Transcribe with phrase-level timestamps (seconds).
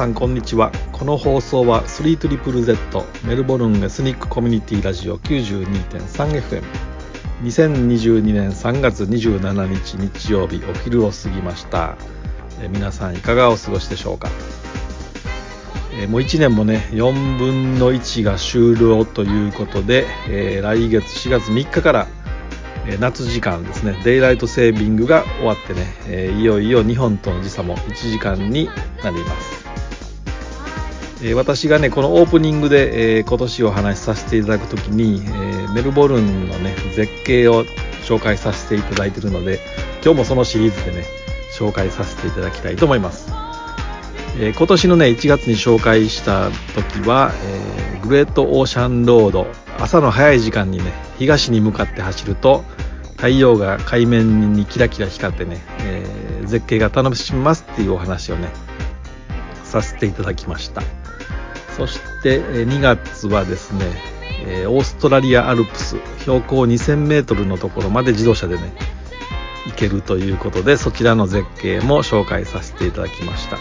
[0.00, 0.72] さんこんにちは。
[0.92, 6.62] この放送は 3ZZZ メルボルンエスニックコミュニティラジオ 92.3FM
[7.42, 11.98] 2022年3月27日日曜日お昼を過ぎました。
[12.62, 14.30] え皆さんいかがお過ごしでしょうか？
[16.00, 22.06] えもう1年もね4分の1が終了ということで、えー、来月4月3日から
[22.86, 28.70] え夏時間ですねデイライトセービングが終わってね、えいよいよ日本との時差も1時間に
[29.04, 29.59] なります、
[31.22, 37.64] え私がねこのオープニングで、え今年お話しさせていただくときに、えメルボルンのね絶景を
[38.04, 39.60] 紹介させていただいてるので
[40.02, 41.04] 今日もそのシリーズでね
[41.52, 43.30] 紹介させていただきたいと思います、
[44.38, 49.46] え今年のね1月に紹介した時は、えグレートオーシャンロード
[49.78, 52.64] 朝の早い時間にね東に向かって走ると
[53.16, 58.48] 太陽が海面にキラキラ光ってね、えー、絶景が楽しめますっていうお話をね
[59.64, 60.99] させていただきました。
[61.80, 63.86] そして2月はですね
[64.66, 68.74] オーストラリアアルプス標高 2000m のところまで自動車でね
[69.66, 73.56] 行けるということでそちらの絶景も紹介させていただきました。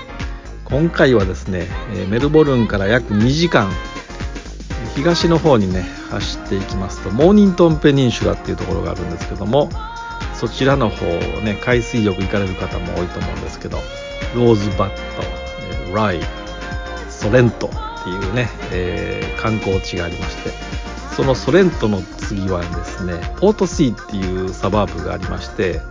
[0.65, 1.67] 今回はですね
[2.09, 3.71] メルボルンから約2時間
[4.95, 9.69] 東の方にね走っていきますとモーニントンペニンシュラっていうところがあるんですけども
[10.35, 11.09] そちらの方を
[11.41, 13.77] ね海水浴行かれる方も多いと思うんですけど
[14.35, 16.19] ローズバットライ
[17.09, 20.51] ソレントっていうね、えー、観光地がありまして
[21.15, 25.81] そのソレントの次はですねポートシーっていうサバーブがありまして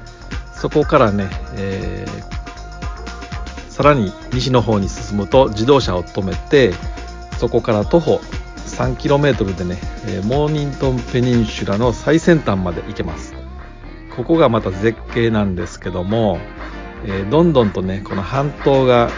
[0.53, 6.73] そこからね、えー、さらに西の方に進むと自動車を止めて
[7.39, 8.21] そこから徒歩
[8.69, 13.35] 3km でね、えモーニントンペニンシュラの最先端まで行けます。
[14.15, 16.39] ここがまた絶景なんですけども、
[17.05, 19.11] えどんどんとねこの半島が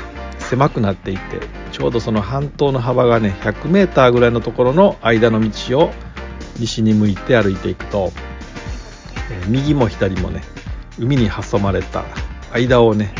[0.50, 1.40] 狭くなっていって
[1.70, 5.90] ちょうどその半島の幅がね 100m ぐらいのところの間の道を
[6.58, 8.12] 西に向いて歩いていくと、
[9.48, 10.42] 右も左もね
[10.98, 12.04] 海に挟まれた
[12.52, 13.14] 間をね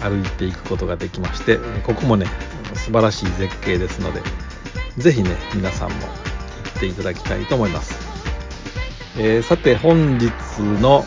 [0.00, 2.26] 歩いていくことができましてここもね
[2.74, 4.20] 素晴らしい絶景ですので
[4.98, 6.02] ぜひね、皆さんも行
[6.76, 7.96] っていただきたいと思います。
[9.16, 10.32] えー、さて、本日
[10.80, 11.04] の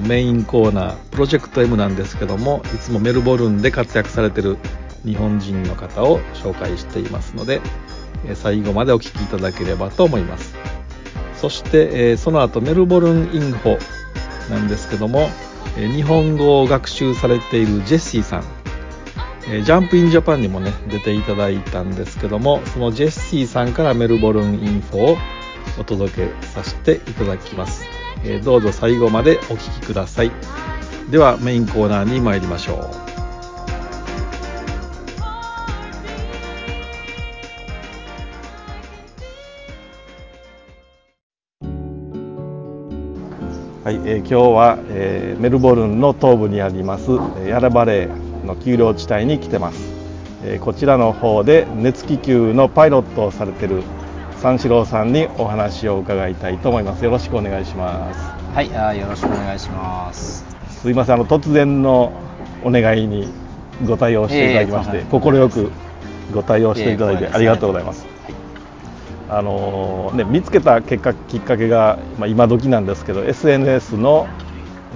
[0.00, 4.56] メインコーナー、プロジェクト M なんですけども、いつもメルボルンで活躍されてる
[5.06, 7.62] 日本人の方を紹介していますので、
[8.34, 10.54] 最後までお聴きいただければと思います。
[11.34, 15.30] そして、その後、メルボルンインフォなんですけども、
[15.76, 18.44] 日本語を学習されているジェシーさん。
[19.48, 25.16] えジャンプインジャパンにもね出ていただいたんですけどもそのジェシーさんからメルボルンインフォを
[25.78, 27.84] お届けさせていただきます、
[28.44, 30.32] どうぞ最後までお聴きください。
[31.10, 33.05] ではメインコーナーに参りましょう。
[43.86, 47.08] はい、えー、今日は、えー、メルボルンの東部にあります
[47.46, 49.78] ヤラバレーの丘陵地帯に来てます、
[50.42, 53.84] えー、こちらの方で熱気球のパイロットをされてる
[54.38, 57.04] 三四郎さんにお話を伺いたいと思います。
[57.04, 58.18] よろしくお願いします。
[58.56, 60.44] はいあよろしくお願いします。
[60.68, 62.12] すいませんあの突然の
[62.64, 63.28] お願いに
[63.86, 65.70] ご対応していただきまして快、く
[66.34, 68.04] ご対応していただいてありがとうございます、
[69.28, 74.26] あのね、見つけた結果きっかけが、まあ、今時なんですけど SNS の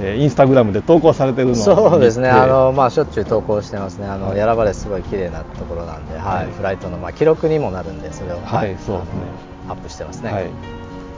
[0.02, 2.30] えー、インスタグラムで投稿されてるのそうですね。
[2.30, 4.06] あの、まあ、しょっちゅう投稿してますね。
[4.06, 9.20] あの、やらばれすごい綺麗なところなんで、はい、フライトの、まあ、記録にもなるんでそれを、はい、そうですね。
[9.68, 10.50] アップしてますね、はい。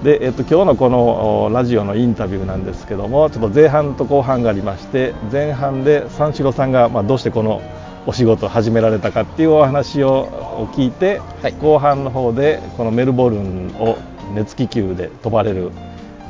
[0.02, 7.62] で、えっと、今日のこのラジオのインタビューなんですけどもちょっと前半と後半がありまして前半で三四郎さんが、まあ、どうしてこの
[8.06, 13.96] お仕事を始められたかっていうお話を聞いて、はい、後半の方でこのメルボルンを
[14.34, 15.70] 熱気球で飛ばれる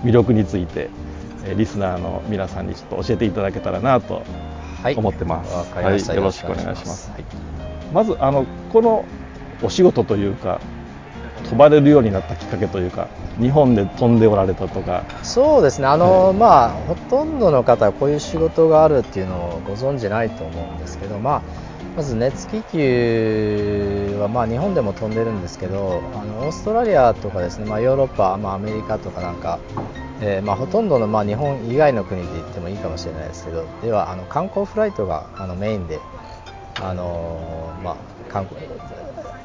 [0.04, 0.90] 魅力について
[1.56, 4.22] リスナーの皆さんにちょっと教えていただけたらなと
[4.96, 5.74] 思ってます。
[5.74, 7.10] はい、はい、よろしくお願いします。
[7.10, 7.24] はい、
[7.92, 9.04] まずあのこの
[9.62, 10.60] お仕事というか
[11.44, 13.08] 飛ばれるようになったきっかけというか
[13.40, 15.04] 日本で飛んでおられたとか。
[15.22, 15.86] そうですね。
[15.86, 21.42] あの、はい、まあほとんどの方はこういう仕事があるっていうのをご存じないと思うんですけどまあ
[21.96, 29.58] まず熱気球はまあ日本でも飛んでるんですけどあのオーストラリアとかですね、まあ、ヨーロッパ、まあ、アメリカとかなんか
[30.24, 35.98] えー、まあ、ほとんどの、まあ、日本以外の国で言ってもいいかもしれないですけどではあの観光フライトがあのメインで、
[36.80, 37.96] あのー、まあ、
[38.30, 38.60] 観光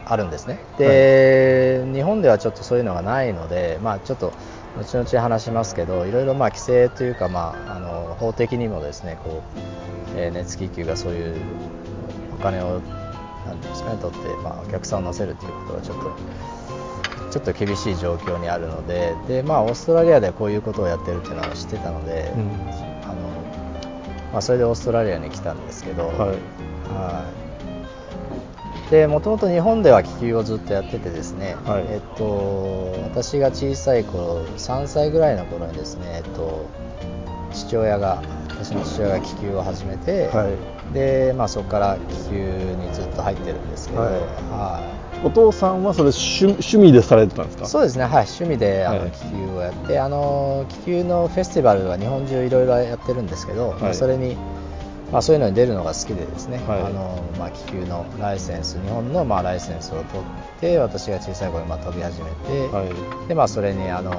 [0.05, 0.59] あるんですね。
[0.77, 4.31] で、はい、日本ではちょっとそういうのがないので、まあ、ちょっと
[4.77, 9.41] 後々話しますけどいろいろまあ規制というか、まあ、あの法的にもですねこ
[10.15, 11.35] う、えー、熱気球がそういう
[12.39, 12.79] お金を
[13.45, 16.11] なんていうんですかねとって、まあ、お客さんを乗せるっていうことはちょっと
[17.31, 22.41] ちょっと厳しい状況にあるのでで、まあ、オーストラリアでこういうことをやってるっていうのは知ってたので、うん。
[23.03, 23.15] あの
[24.31, 26.17] まあ、それでオーストラリアに来たんですけど、はい。
[26.17, 27.31] は
[28.87, 28.91] い。
[28.91, 31.85] でもともと日本では気球をずっとやっててですね、はい。
[31.89, 36.69] えっと、私が小さい頃3歳ぐらいの頃にですね、えっと、
[37.51, 38.23] 父親が
[38.59, 40.94] 私の父親が気球を始めて、はい。
[40.94, 44.12] でまあ、そこから気球にずっと入ってるんですけど、はい。
[44.12, 44.94] は
[45.24, 45.25] い。
[45.25, 47.65] お父さんはそれ趣趣味でされてたんですか？
[47.65, 49.12] そうですね、はい、趣味であの、はい。
[49.12, 53.95] 気球をやってあの気球のフェスティバルは日本中いろいろやってるんですけど、はい。
[53.95, 54.38] それに、
[55.12, 56.81] まあ、そういうのに出るのが好きでですね、はい。
[56.81, 63.27] あのまあ、気球のライセンス日本のまあライセンスを取って私が小さい頃にまあ飛び始めて、はい。
[63.27, 64.12] でまあ、それにあの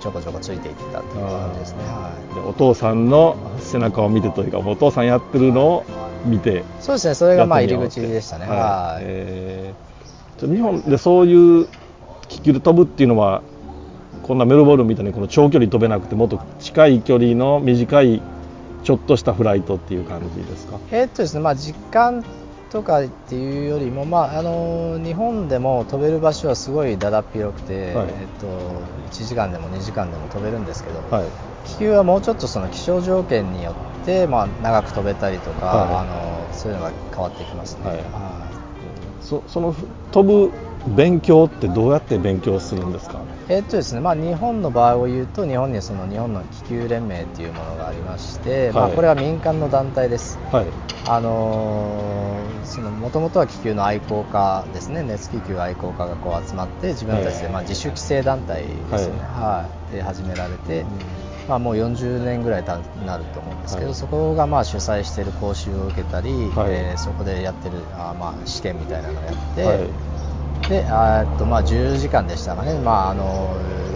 [0.00, 1.78] ちょこちょこついていってたっていう感じですね。
[1.84, 2.34] はい。
[2.34, 5.84] でお父さんの背中を見てというかお父さんやってるのを
[6.24, 6.64] 見て。
[6.80, 8.46] そうですね、それがまあ入り口でしたね。
[8.46, 8.58] はい。
[8.58, 9.02] はい。
[9.04, 9.86] えー
[10.38, 11.66] 日本でそういう
[12.28, 13.42] 気球で飛ぶっていうのは
[14.22, 18.20] こんなメルボルンみたいにこの長距離飛べなくてもっと近い距離の短い
[18.86, 20.78] ちょっとしたフライトっていう感じですか？
[20.92, 22.24] えーっとですね、まあ、時間
[22.70, 28.06] とかっていうよりも、まあ、あの日本でも飛べる場所はすごいだだっ広くて、はい。
[28.08, 28.46] えーっと
[29.10, 31.26] 1時間でも2時間でも飛べるんですけど、はい。
[31.64, 33.72] 気球はもうちょっとその気象条件によ
[34.02, 35.96] って、まあ、長く飛べたりとか、はい。
[35.96, 37.88] あのそういうのが変わってきますね。
[37.88, 37.96] はい。
[37.96, 38.06] はい。
[39.20, 39.74] そその
[40.12, 40.52] 飛ぶ
[40.94, 43.20] 勉強ってどうやって勉強するんですか？
[43.48, 48.94] えーっとですねまあ、日本の場合を言うと日本にその日本の気球連盟っていうものがありまして、まあ、はい。
[48.94, 50.38] これは民間の団体です。
[50.52, 50.66] はい。
[51.08, 57.52] あのーそのもともとは気球の愛好家ですね、熱気球愛好家がこう集まって、自分たちで、はい。
[57.52, 59.94] まあ、自主規制団体ですよね、はい。
[59.94, 60.84] で始められて、
[61.48, 63.94] まあ、もう40年ぐらいたなると思うんですけど、はい。
[63.94, 66.72] そこがまあ主催している講習を受けたり、はい。
[66.72, 69.78] えーそこでやってるあーまあ試験みたいなのをやって、はい
[70.68, 73.48] でっとまあ10時間でしたかね、まあ、あの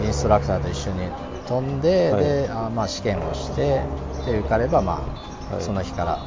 [0.03, 1.09] インストラクターと一緒に
[1.47, 2.23] 飛んで、はい。
[2.23, 3.81] であーまあ試験をして
[4.25, 5.03] で受かれば、ま
[5.51, 5.63] あはい。
[5.63, 6.19] その日から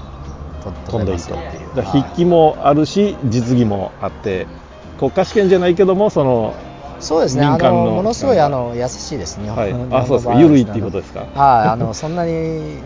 [0.63, 1.69] と飛んでいとすよっていう。
[1.75, 4.47] だからはい筆記もあるし実技もあって
[4.99, 6.55] 国家試験じゃないけどもその
[7.01, 7.85] そうですね、あの。
[7.85, 9.39] のものすごいあの優しいです。
[9.39, 9.69] ね、はい。
[9.69, 9.99] 日本の。
[9.99, 10.41] あそうですか。
[10.41, 11.21] 緩いっていうことですか？
[11.21, 12.79] はい、あのそんなに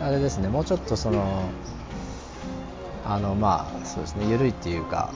[0.00, 1.22] あれですね、もうちょっとその、
[3.06, 5.12] あのまあそうですね、緩いっていうか、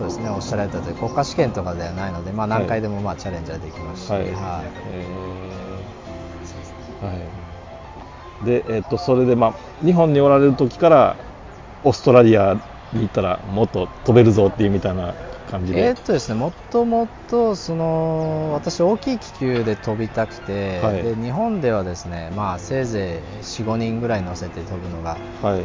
[0.00, 4.30] そうですね、おっしゃられたとおり、国家試験とかではないので、まあ、何回でもまあチャレンジはできますし、はい、はい。
[4.92, 7.12] えーは
[8.42, 11.16] い、で、えっとそれで、まあ、日本におられる時から
[11.84, 12.54] オーストラリア
[12.94, 15.14] に行ったらもっと飛べるぞっていうみたいな
[15.50, 21.02] 感じで、えーっとですね、もともとその私、大きい気球で飛びたくて、はい。
[21.02, 25.62] で日本ではですね、まあ、せいぜい4、5人ぐらい乗せて飛ぶのが、はい。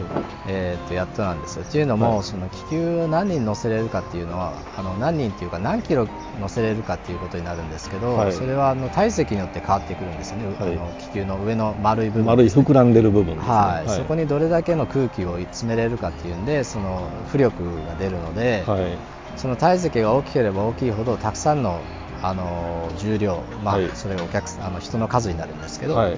[0.47, 1.65] えーっとやっとなんですよ。
[1.67, 2.23] っていうのも、はい。
[2.23, 6.07] その気球を何人乗せれるかっていうのは、あの何人っていうか、何キロ
[6.39, 8.33] 乗せれるかっていうことになるんですけど、はい。
[8.33, 10.73] それはあの体積によって変わってくるんですよね、はい。
[10.73, 12.25] あの気球の上の丸い部分。
[12.25, 13.89] 丸い膨らんでる部分ですね、はい。
[13.89, 18.97] そこにどれだけの空気を詰めれるかっていうんで、その浮力が出るので、はい
[19.35, 21.81] その体積が大きければ大きいほどたくさんの
[22.21, 23.89] あの重量、まあはい。
[23.93, 26.17] それがお客さんあの人の数になるんですけど、はい。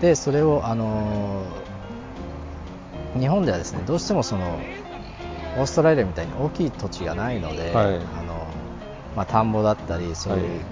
[0.00, 1.44] でそれをあの
[3.18, 4.58] 日本ではですねどうしてもその
[5.56, 7.96] オーストラリアみたいに大きい土地がないので、はい。
[7.96, 8.48] あの
[9.14, 10.64] まあ、田んぼだったりそういう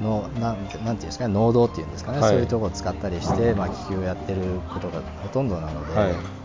[0.00, 2.30] の、なんていうんですかね農道っていうんですかね、はい。
[2.30, 6.39] そういうところを使ったりして、まあ、気球をやってることがほとんどなので。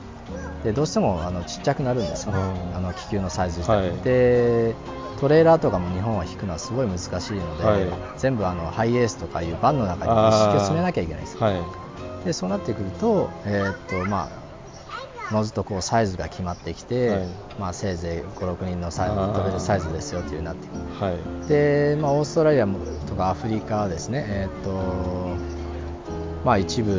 [0.65, 2.33] はいでどうしてもあのちっちゃくなるんですよ。
[2.33, 2.75] ね、うん。
[2.77, 4.01] あの気球のサイズ自体、はい。
[4.01, 4.75] で
[5.19, 7.87] トレーラーとかも日本は引くのはすごい難しいので、はい。
[8.17, 11.41] 全部あのハイエースとかいうバンの中に一式を詰めなきゃいけないんですよ。
[11.41, 12.25] はい。
[12.25, 14.29] でそうなってくると,、えーっとま
[15.29, 17.27] あ、のずとこうサイズが決まってきて、はい。
[17.59, 20.67] まあ、せいぜい56人のサイズ飛べるサイズですよっていうになって。
[20.67, 21.47] くるはい。
[21.47, 25.55] で、まあ、オーストラリアもとかアフリカはですね、えーっと
[26.45, 26.91] まあ、一部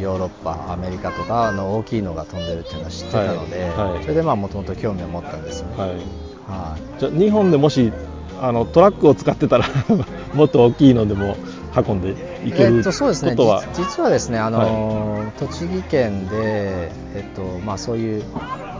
[0.00, 4.02] ヨーロッパ、アメリカとかの大きいのが飛んでるっていうのは知ってたので、はいはい。
[4.02, 5.66] それでもともと興味を持ったんですよ。
[5.66, 5.76] ね。
[5.76, 5.90] はい。
[5.90, 7.00] はい。
[7.00, 7.92] じゃあ日本でもし
[8.40, 9.66] あのトラックを使ってたら
[10.34, 11.36] もっと大きいのでも
[11.76, 12.10] 運んで
[12.46, 13.32] いけえるっとそうですね。
[13.32, 18.22] ことは、実実はですね、あのー栃木県で、えっとまあ、そういう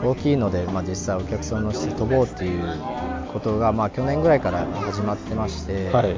[0.03, 2.63] 大きいので、まあ、実際お客さんのして飛ぼうっていう
[3.33, 6.15] ことが、まあ、去年ぐらいから始まってまして、はい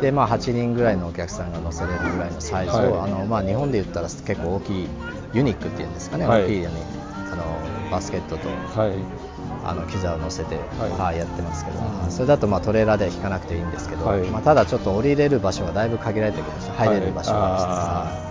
[0.00, 3.10] でまあ、8人ぐらいのお客さんが乗せれるぐらいのサイズを、はい。
[3.10, 4.88] あのまあ、日本で言ったら結構大きい
[5.32, 6.44] ユニックっていうんですかね、はい。
[6.44, 6.70] 大きいあ
[7.36, 7.44] の
[7.90, 8.92] バスケットとはい。
[9.64, 10.90] あの機材を乗せて、はい。
[10.90, 11.78] はいやってますけど、
[12.10, 14.20] それだとまあトレーラーでは引かなくていいんですけど、はい。
[14.28, 16.74] まあ、ただちょっと降りれる場所がだいぶ限られてくるんですよ。
[16.74, 18.22] 入れる場所が、は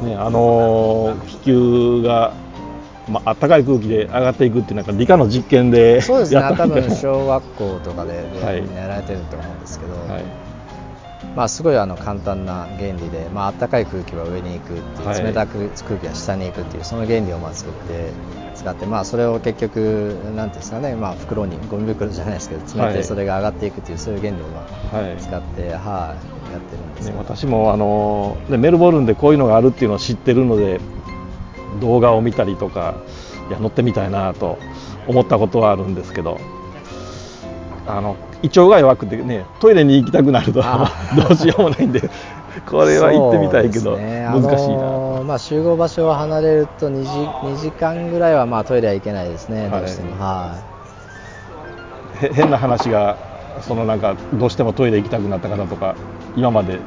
[0.00, 2.34] いね、あのー気球が
[3.08, 6.40] まあったかい空気で上がっていくっていうなんか理科の実験でそうですね。
[6.40, 8.74] やった多分小学校とかではい。
[8.74, 10.24] やられてると思うんですけど、はい。
[11.36, 15.22] まあ、すごいあの簡単な原理で、まあったかい空気は上に行くっていう、はい。
[15.22, 18.12] 冷たく空気は下に行くっていうその原理をまあ作って
[18.54, 22.96] 使って、まあ、それを結局なんていうんですかね、まあ、袋にゴミ袋じゃないですけど詰めはい。
[22.96, 25.16] てそれが上がっていくっていうそういう原理をまあはい。
[25.18, 30.80] 使って、はい、やってるんですね私もあの、ね、メルボルンでこういうのがあるっていうのを知ってるので
[31.80, 32.94] 動画を見たりとか
[33.48, 34.58] いや乗ってみたいなと
[35.06, 36.40] 思ったことはあるんですけど
[37.86, 42.08] あの胃腸が弱くてねトイレに行きたくなるとあ どうしようもないんで
[42.66, 44.28] これは行ってみたいけど、ね。
[44.30, 49.80] 難しいな、あのーまあ、集合場所を離れると 2, 時2時間ぐらいはまあトイレは行けないですね、はい。
[49.80, 50.22] どうしても。
[50.22, 50.54] は
[52.20, 53.16] へ変な話が
[53.60, 55.96] そのなんかどうしてもトイレ行きたくなった方とか
[56.36, 56.78] 今まで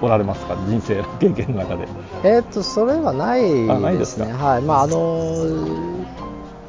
[0.00, 0.56] おられますか？
[0.68, 1.84] 人生の 経験の中で。
[1.84, 1.86] い、
[2.24, 4.62] えーっとそれはないでですね、はい。
[4.62, 6.04] まああのー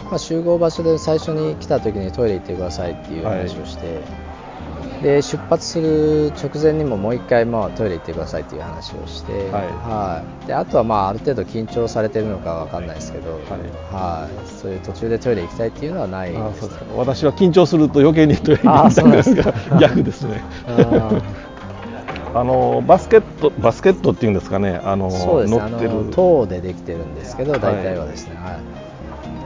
[0.05, 4.01] まあ、集合場所で最初に来た時にトイレ行ってくださいっていう話をして、
[5.01, 9.51] で出発する直前にももう一回まあトイレ行ってくださいっていう話をして、はい。
[9.51, 10.47] はい。
[10.47, 13.31] であとはまあある程度緊張されてるのかわかんないですけど、
[13.91, 14.47] はい。
[14.47, 16.85] そういう途中でトイレ行きたいっていうのはないですあそうですか。
[16.95, 19.77] 私は緊張すると余計にトイレ行きたくなるそうなんですか。
[19.81, 20.41] 逆ですね
[22.35, 24.81] ああのバスケットバスケットっていうんですかね。
[24.83, 25.51] あのそうです。
[25.51, 26.05] 乗ってる。
[26.05, 28.59] の塔でできてるんですけど、大体はですね、はい。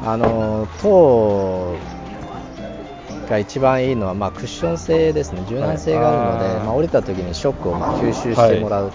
[0.05, 1.77] あの塔
[3.29, 6.55] が一番いいのは、まあ、クッション性ですね、柔軟性があるので、はい。
[6.55, 6.63] あー。
[6.65, 8.91] まあ、降りた時にショックをまあ吸収してもらう、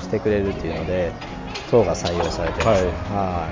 [0.00, 1.12] してくれるっていうので、
[1.70, 3.48] 塔が採用されてます、ねは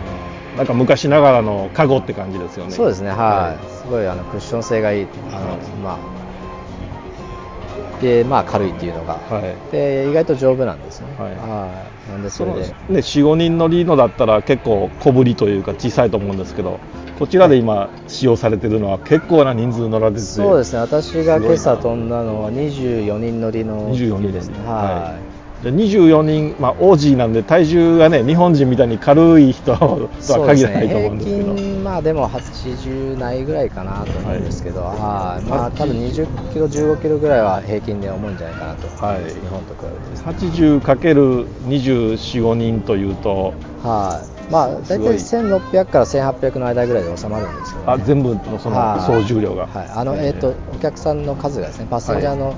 [0.55, 0.57] い。
[0.57, 2.71] なんか昔ながらのカゴって感じですよね。
[2.71, 5.99] そうですね、はい、すごいあのクッション性がいい、あのまあ、
[8.05, 9.73] で、まあ、軽いっていうのが、はい。
[9.73, 11.07] で、意外と丈夫なんですね。
[11.19, 11.37] はい。
[11.37, 12.11] はい。
[12.11, 12.61] なんでそれで。
[12.61, 16.81] ね、45人乗りのだったら結構小ぶりというか小さいと思うんですけど
[17.19, 24.59] こちらで今使用されてるのは結構な人数乗られててそうですね、私が今朝飛んだのは24人乗りの24人ですね。
[24.59, 25.23] ははい。
[25.23, 25.34] で
[25.71, 30.09] 24人、まあ、オージーなんで体重がね日本人みたいに軽い人とは
[30.47, 31.45] 限らないと思うんですけど。
[31.45, 35.45] 平均、まあでも80ないぐらいかなと思うんですけど、はい。
[35.49, 38.89] まあ多分20キロ、15キロぐらいは平均で重いんじゃないかなと。
[39.05, 39.25] はい。
[39.25, 39.95] 日本と比べて。
[40.11, 40.33] ですね。
[40.33, 45.15] 80×24、5人というとはい、まあ大体すごい。
[45.61, 49.01] 1600から1800の間ぐらいで収まるんですけど、ね、あ全部のそのはい。
[49.07, 50.23] 総重量が、はい、あの、えー。
[50.27, 52.55] えっ、とお客さんの数がですね、パッセンジャーの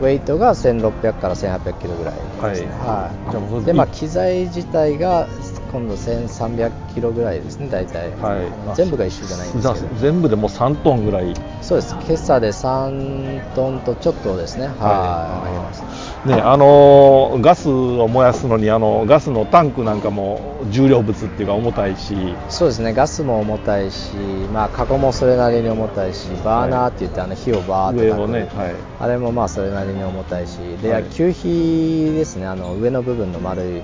[0.00, 2.20] ウェイトが1600から1800キロぐらいで
[2.56, 2.68] すね。
[2.72, 5.28] はいじゃあもうで、まあ機材自体が
[5.72, 8.10] 今度1300キロぐらいですね、大体。
[8.12, 9.94] はい全部が一緒じゃないんですけど。
[10.00, 11.94] 全部でもう3トンぐらいそうです。
[11.94, 14.66] 今朝で3トンとちょっとですね。
[14.66, 14.74] はい。
[14.74, 15.82] はいあげます。
[16.26, 22.16] ね、あのガスを燃やすのにあのガスのタンクなんかも重量物っていうか重たいし。
[22.48, 22.94] そうですね。
[22.94, 24.14] ガスも重たいし、
[24.52, 28.16] まあカゴもそれなりに重たいし、バーナーって言ってあの火をバーって焚く。
[28.16, 31.04] 上をね、はい、あれもまあそれなりに重たいし、で、はい。
[31.04, 33.82] 吸皮ですね、あの上の部分の丸い、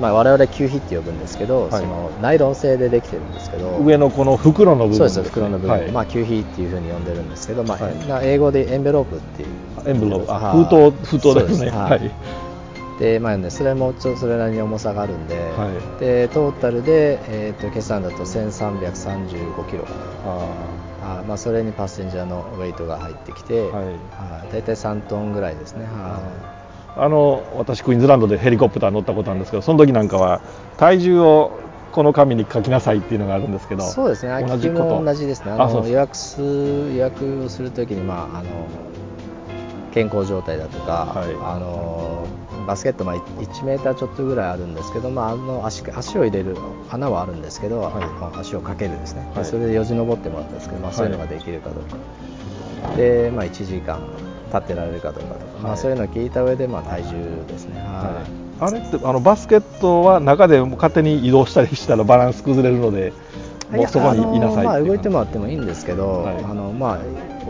[0.00, 1.80] まあ、我々吸皮って呼ぶんですけど、はい。
[1.82, 5.90] そのナイロン製でできてるんですけど、上のこの袋の部分そうです、袋の部分、はい。
[5.90, 8.08] まあ、吸皮っていうふうに呼んでるんですけど、まあはい。
[8.08, 9.48] な英語でエンベロープっていう。
[9.86, 10.64] エンブローブあはい。
[10.64, 11.70] 封筒封筒ですね。
[11.70, 12.06] ははい。
[12.06, 12.10] い
[12.98, 16.00] でまあね、それもちょっとそれなりに重さがあるんで、はい。
[16.00, 19.84] でトータルで、えー、と計算だと1335キロ。
[19.84, 19.90] か
[20.24, 23.84] あなあまあ、それにパッセンジャーのウェイトが入ってきて、はい。
[23.84, 23.94] はい
[24.52, 25.84] 大体3トンぐらいですね。
[25.84, 26.20] は
[26.58, 26.61] い
[26.96, 30.40] あの私クイーンズランドでヘリコプター乗ったことあるんですけどその時なんかは
[30.76, 31.58] 体重を
[31.92, 35.44] この紙に書きなさいっていうのがあるんですけどそうですね、同じこと同じです。
[35.44, 38.48] ね、あの予約す予約をするときに、まあ、あの
[39.92, 41.34] 健康状態だとか、はい。
[41.34, 42.26] あの
[42.66, 46.56] バスケット、まあ、1メーターちょっとぐらいあるんですけど、まあ、あの足足を入れる
[46.90, 47.92] 穴はあるんですけど、はい。
[47.94, 49.44] あの足をかけるですね、ではい。
[49.44, 51.84] それでよじ登ってもらったんですけど、まあ、そういうのができるかどう
[52.88, 54.00] か、で、まあ、1時間
[54.52, 57.80] 立ってられるかどうかとか、まあ、はいそういうのを聞いた上で、まあ、体重ですね。
[57.80, 58.22] は
[58.60, 58.64] い。
[58.64, 63.12] あれってあのバスケットは中で勝手に移動したりしたらバランス崩れるので
[63.72, 66.44] もうそこにいなさいやあのまあ、動いてもらってもいいんですけど、はい。
[66.44, 66.98] あのまあ、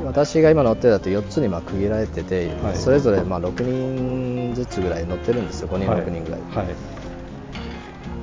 [0.05, 2.77] 私が今乗ってるだと4つにまあ区切られてて、はい。
[2.77, 6.01] それぞれまあ6人ずつぐらい乗ってるんですよ、5人、はい。
[6.01, 6.41] 6人ぐらい。
[6.41, 6.67] はい。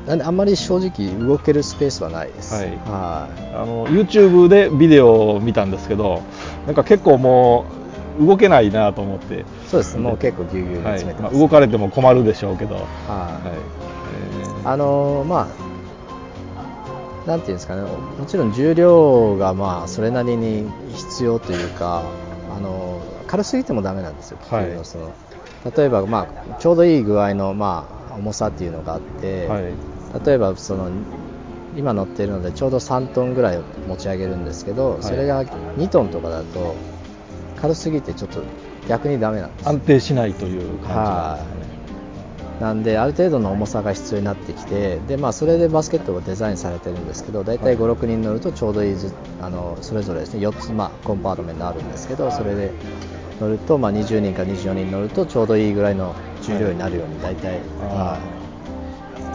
[0.08, 2.56] なんであんまり正直動けるスペースはないです。
[2.56, 2.66] はい。
[2.66, 3.56] はい。
[3.56, 6.24] あの YouTube でビデオを見たんですけど
[6.66, 7.79] なんか結構もう
[8.20, 11.34] 動けないなと思って、そうです、もう結構ぎゅうぎゅうにはい詰めてます。
[11.34, 12.84] まあ動かれても困るでしょうけど、はい。
[12.84, 13.58] はい。
[14.66, 15.48] あのま
[17.26, 22.04] あ、なんていうんですかね、もちろん重量がまあそれなりに必要というか、
[22.56, 24.80] あの軽すぎてもダメなんですよ、はい。
[24.84, 25.14] その。
[25.76, 29.64] 例えば、まあ、ちょうどいい具合の、まあ、重さっていうのがあって、はい。
[30.26, 30.90] 例えばその
[31.76, 35.04] 今乗ってるのでちょうど3トンぐらいを持ち上げるんですけど、い。
[35.04, 36.76] それが2トンとかだと
[37.62, 38.42] 軽すぎてちょっと
[38.88, 39.64] 逆にダメなんです。
[39.64, 41.80] よ安定しないという感じなんはですね
[42.60, 42.62] い。
[42.62, 47.78] なんである程度の重さが必要になってきてで、まあ、それでバスケットがデザインされてるんですけど大体はい。
[47.78, 52.72] 56人乗るとちょうどいいずあのそれぞれですね4つ、まあ、コンパートメントあるんですけどそれで
[53.40, 58.18] 乗ると、まあ、20人か24人乗るとちょうどいいぐらいの重量になるように大体、あは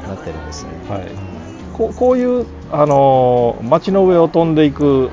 [0.04, 0.08] い。
[0.08, 0.70] なってるんですね。
[0.88, 1.08] はい。
[1.72, 5.10] こうこういう、あのー街の上を飛んでいく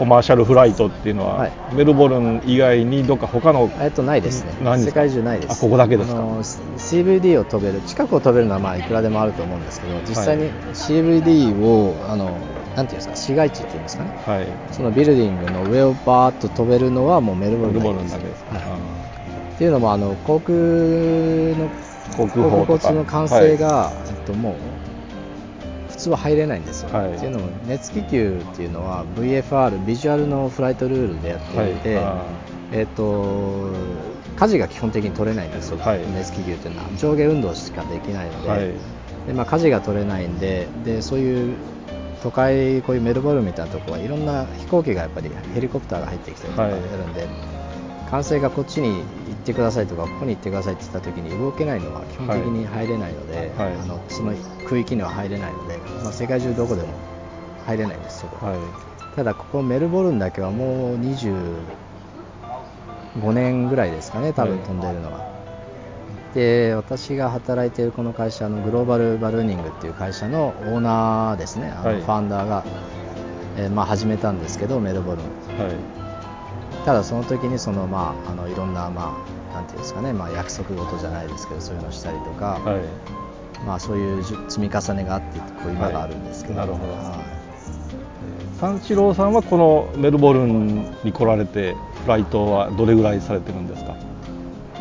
[0.00, 1.52] コマーシャルフライトっていうのは、はい。
[1.74, 4.52] メルボルン以外にどっか他のえっとないですね。
[4.78, 5.52] 世界中ないです。
[5.52, 6.16] あここだけですか？
[6.16, 12.38] あの CVD を飛べる近くを飛べるのはまあいくらでもあると思うんですけど実際に CVD をあの
[12.74, 13.16] なんていうんですか？
[13.16, 14.10] 市街地っていうんですかね？
[14.24, 14.46] はい。
[14.72, 18.38] そのビルディングの上をバーッと飛べるのはもうメルボルンだけです。
[18.38, 18.64] すか、はい。
[19.54, 21.68] っていうのもあの航空の
[22.16, 24.79] 航空交通の管制が、えっと、もう普
[26.00, 27.14] 通は入れないんですよ、はい。
[27.14, 32.04] っていうのも熱気球っていうのは VFR ビジュアルのフライトルールでやっていて、はい。
[32.04, 32.24] あ
[32.72, 33.72] えっと
[34.36, 36.00] 舵が基本的に取れないんですよ、はい。
[36.14, 36.88] 熱気球っていうのは。
[36.96, 38.60] 上下運動しかできないので,、はい。
[39.26, 41.56] でまあ、舵が取れないんででそういう
[42.22, 47.26] 都会こういうメルボルンみたいなところはいろんな飛行機がやっぱりヘリコプターが入ってきたりとかやはいるんで、
[48.10, 49.02] 管制がこっちに行
[49.32, 53.72] ってくださいとかここに行ってくださいって言った時に動けないのは基本的に入れないので、はい。
[53.72, 54.34] あのその
[54.66, 56.88] 区域には入れないので、まあ、世界中どこでも
[57.66, 58.58] 入れないんですそこ、はい。
[59.14, 61.54] ただここメルボルンだけはもう25
[63.32, 64.66] 年ぐらいですかね多分はい。
[64.66, 65.30] 飛んでるのは、
[66.34, 71.68] で私が働いているこの会社のグローバルバルーニングっていう会社のオーナーですね。
[71.68, 72.00] あのはい。
[72.00, 72.64] ファウンダーが、
[73.56, 75.24] えーまあ、始めたんですけどメルボルン。
[75.56, 75.99] はい
[76.84, 79.16] ただその時にそのまああのいろんなま
[79.52, 82.80] あなんていうんですかねまあ約束事じゃないですけどそういうのをしたりとか、はい。
[83.66, 86.68] まあそういう積み重ねがあってこう今があるんですけど、はい。
[86.68, 86.92] なるほど。
[86.94, 87.14] はい。
[88.58, 93.96] 三四郎さんはこのメルボルンに来られてフライトはどれぐらいされてるんですか？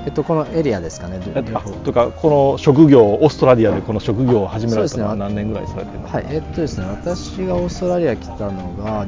[0.05, 1.19] えっとこのエリアですかね。
[1.35, 9.05] えっととかこの職業オーストラリアでこの職業を始められたのは何年ぐらいされてるんですかはい、えっとですね、私がオーストラリア来たのが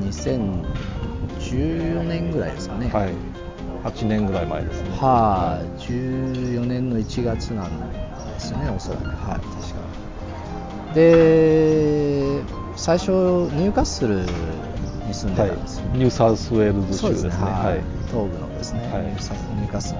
[1.51, 2.87] 2014年ぐらいですかね。
[2.89, 3.13] はい。
[3.83, 4.89] 8年ぐらい前ですね。
[4.91, 9.07] はい、14年の1月なんですよね、おそらく。
[9.07, 9.73] はい、確
[10.89, 10.93] か。
[10.93, 12.43] で、
[12.75, 14.19] 最初、ニューカッスル
[15.07, 15.85] に住んではいたんですよ。
[15.93, 17.29] ニューサウスウェールズ州ですね。
[17.31, 17.51] はい。
[17.51, 17.83] はい。
[18.07, 19.03] 東部のですね、はい。
[19.03, 19.99] ニューカッスル。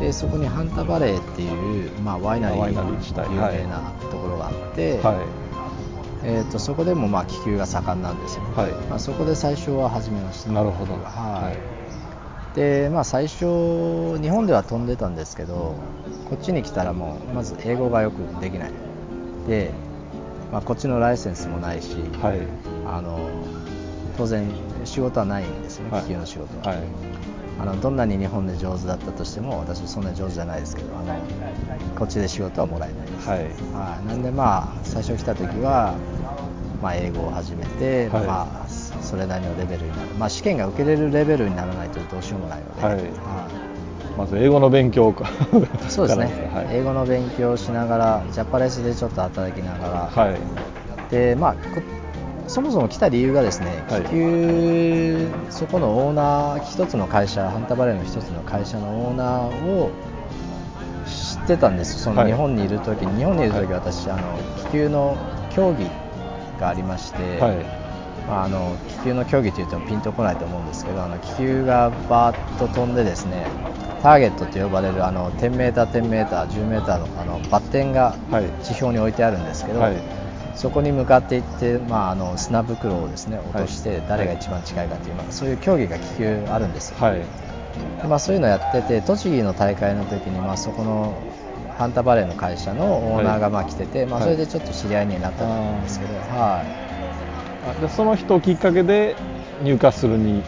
[0.00, 5.51] でそこにハンタバレーっていう、まあ、ワイナリー有名なところがあって、はい
[6.24, 8.70] えー、とそこでもまあ気球が盛んなんですよ、はい。
[8.88, 10.52] まあ、そこで最初は始めました。
[10.52, 10.94] なるほど。
[10.94, 11.52] は
[12.54, 15.74] い、でまあ最初日本では飛んでたんですけど
[16.28, 18.72] こっちに来たらもうまず英語がよくできない。
[19.48, 19.72] で、
[20.52, 22.40] まあ、こっちのライセンスもないし、はい。
[22.86, 23.18] あの
[24.16, 24.46] 当然
[24.84, 26.02] 仕事はないんですよね、はい。
[26.02, 26.82] 気球の仕事は、はい
[27.58, 31.14] あのどんなに日本で上手だったとしても私そんなに上手じゃないですけどあの
[31.96, 33.38] こっちで仕事はもらえないです、はい。
[33.40, 35.94] はい、なんでまあ最初来た時は、
[36.80, 38.26] まあ、英語を始めて、はい。
[38.26, 38.68] まあ
[39.02, 42.94] それなりのレベルになる、まあ、試験が受けれるレベルにならないとどうしようもないので、はい。
[42.94, 43.72] は
[44.16, 45.28] まず英語の勉強かい
[45.88, 46.30] そうですね。
[46.70, 50.38] 英語の勉強をしながらジャパレスでちょっと働きながら、はい。
[51.10, 51.82] でまあこ
[52.52, 54.02] そもそも来た理由がですね、はい。
[54.02, 59.90] 気球、そこのオーナー、一つの会社、ハンタバレーの一つの会社のオーナーを
[61.06, 62.30] 知ってたんです、そのはい。
[62.30, 65.16] 日本にいるときに、日本にいるとき、私、あの気球の
[65.54, 65.86] 競技
[66.60, 67.56] がありまして、はい。
[68.28, 73.46] まあ、あの気球の競技というとピンとこないと思うんですけど、あの気球がバーッと飛んで、ですね
[74.02, 78.44] ターゲットと呼ばれるあの 10m、10m、10m のあのバッテンがはい。
[78.62, 80.21] 地表に置いてあるんですけど、はい
[80.54, 86.90] そこに向かっていって、まあ、あの砂袋をですね落として誰が一番近いかという、まあ、そういう競技が気球あるんです。
[86.90, 87.20] よ、はい。
[88.02, 91.14] でまあ、そういうのやってて栃木の大会の時にまあそこの
[91.78, 94.24] ハンタバレーの会社のオーナーがまあ来てて、まあ、はい。
[94.24, 96.82] それでちょっと知り合いになったんですけど、はい。
[97.70, 99.16] あでその人をきっかけで
[99.62, 100.42] 入荷するに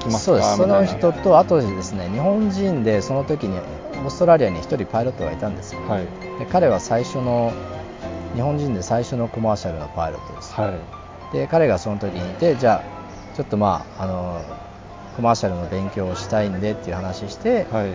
[0.00, 0.20] 来ますか？
[0.20, 0.56] そうです。
[0.56, 6.06] その人とあとですね日本人でその時にオーストラリアに1人パイロットがいたんですよ、なはい。
[6.38, 7.52] で彼は最初の
[8.34, 10.70] 日本人で最初のコマーシャルのパイロットです、は
[11.32, 11.36] い。
[11.36, 14.42] で彼がその時にいてじゃあちょっとまああの
[15.16, 17.90] コマーシャルの勉強をしたいんでっていう話して、はい。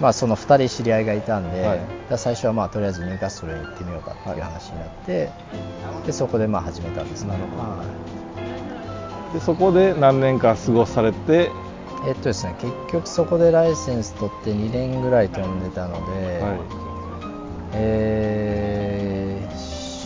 [0.00, 1.80] まあ、その2人知り合いがいたんで、はい。
[2.16, 5.30] 最初はまあとりあえずニューカッスルに行ってみようかっていう話になって、
[6.06, 7.30] でそこでまあ始めたんですね。
[7.30, 7.62] なるほど。
[7.62, 7.88] はい
[9.34, 11.50] でそこで何年か過ごされて？
[12.06, 16.56] えっとですね結局そこでライセンス取って2年ぐらい飛んでたので、は
[17.74, 18.77] え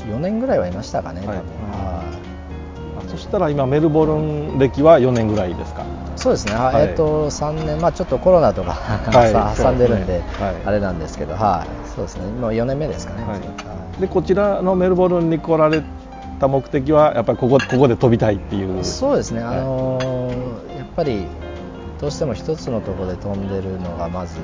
[0.09, 1.39] 4年ぐらいはいましたかね、はい。
[1.39, 3.09] 多分。
[3.09, 5.85] そしたら今メルボルン歴は4年ぐらいですか？
[6.17, 6.89] そうですね、ははい。
[6.89, 8.73] えっと3年、まあ、ちょっとコロナとか、
[9.13, 9.33] はい。
[9.33, 10.55] さ挟んでるんで、ねはい。
[10.65, 13.31] あれなんですけど、はい、そうですね、もう4年目ですかね、はい。
[13.33, 13.37] は
[13.99, 14.01] い。
[14.01, 15.83] でこちらのメルボルンに来られ
[16.41, 18.85] た目的はやっぱりここここで飛びたいっていう。
[18.85, 19.59] そうですね、はい。
[19.59, 20.33] あのー
[20.79, 21.27] やっぱり
[22.01, 24.37] どうしても一つのところで飛んでるのがまず、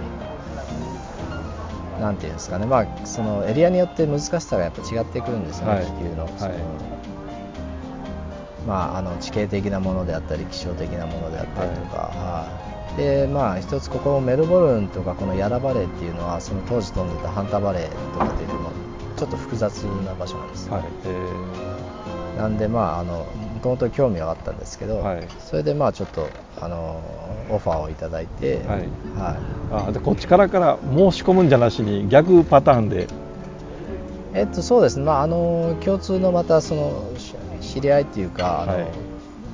[2.01, 5.85] なんていうんですかね、まあ、そのエリアによって難しさがやっぱ違ってくるんですよね、はい。
[5.85, 6.25] 気球の。
[6.25, 6.33] はい。
[6.39, 6.55] その
[8.67, 12.97] まあ、あの地形的なものであったり気象的なものであったりとか、はい。
[12.99, 18.71] でまあ一つここメルボルンとかこのヤラバレーっていうのはその当時飛んでたハンターバレーとかっていうのも
[19.17, 20.85] ちょっと複雑な場所なんですよ、はい。
[21.07, 23.27] えなんでまああの
[23.59, 25.29] もともと興味はあったんですけど、はい。
[25.41, 27.03] それでまあちょっとあの
[27.51, 28.67] オファーをいただいて、はい。
[28.69, 28.89] はい。
[29.73, 33.09] ーあでこっちからから申し込むんじゃなしに逆パターンで。
[34.33, 35.05] えっとそうですね。
[35.05, 38.87] まああの共通のまたそのし知り合いっていうかあの、はい。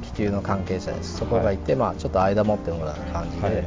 [0.02, 1.16] 気球の関係者です。
[1.16, 3.64] そこがいて、まあちょっと間持ってもらう感じで、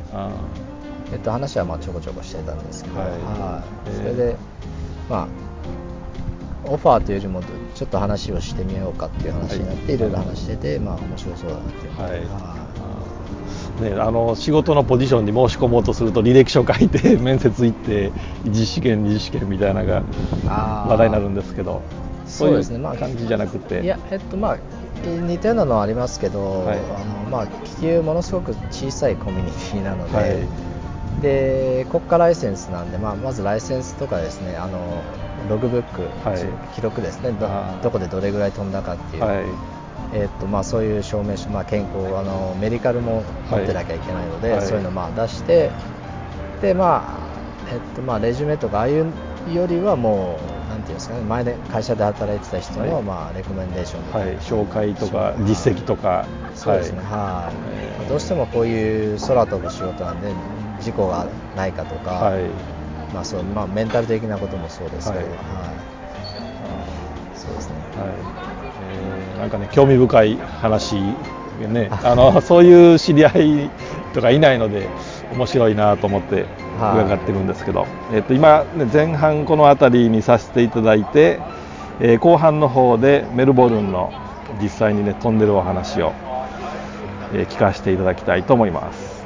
[1.12, 3.95] えっと、話はまあちょこちょこしてたんですけど、はい。
[3.97, 4.38] それで、
[5.10, 5.46] まあ、
[6.67, 7.41] オファーというよりも
[7.75, 12.67] ちょっと話をしてみようかっていう話になって、はいい、ろいろ話してて、まあ、面白そうだなっていうはい。
[13.77, 18.12] ね、あの仕事のポジションに申し込もうとすると履歴書書いて 面接行って
[18.43, 20.01] 一次試験二次試験みたいなのが
[20.47, 21.84] 話題になるんですけど
[22.25, 22.80] そうですね。
[22.80, 23.82] まあ感じじゃなくて。
[23.82, 24.58] いや、えっとまあ、
[25.06, 26.77] 似たようなのはありますけど、はい。
[26.77, 30.36] あのまあ、気球、ものすごく小さいコミュニティなので、はい。
[31.21, 35.01] で国家ライセンスなんで、まあ、まずライセンスとかですねあの
[35.50, 36.73] ログブック、はい。
[36.76, 37.32] 記録ですね。
[37.32, 37.47] ど
[37.82, 39.45] どこでどれぐらい飛んだかっていう、はい。
[40.13, 44.62] えっとまあ、そういう証明書、まあ、健康あのメディカルも持ってなきゃいけないので、はい。
[44.62, 45.69] そういうのをまあ出して
[46.62, 49.13] で、まあえっとまあ、レジュメとかああいう
[49.54, 53.04] よりはもうなんていうんですかね前で会社で働いてた人の、はい。
[53.04, 56.26] まあ、レコメンデーションとか、はい、紹介とか実績とか。
[56.56, 57.52] そうですね、は
[58.04, 60.34] い、どうしてもこういう空飛ぶ仕事なんで
[60.82, 62.52] 事故がないかとか、はい、はい
[63.13, 65.34] まあそうまあ、メンタル的なこともそうですけど、はい。
[65.34, 65.38] はい。
[67.36, 67.76] そうですね。
[67.98, 68.10] はい。
[68.82, 70.96] えーなんかね興味深い話
[71.60, 71.89] ね。
[72.04, 73.30] あのそういう知り合
[73.65, 73.70] い
[74.13, 74.88] とかいないので
[75.34, 76.46] 面白いなと思って
[76.80, 77.06] はい。
[77.06, 81.39] 伺ってるんですけど、えっと今、ね、前半この辺りにさせていただいて、
[82.00, 84.12] えー後半の方でメルボルンの
[84.62, 86.13] 実際にね飛んでるお話を、
[87.34, 89.16] えー聞かせていただきたいと思います。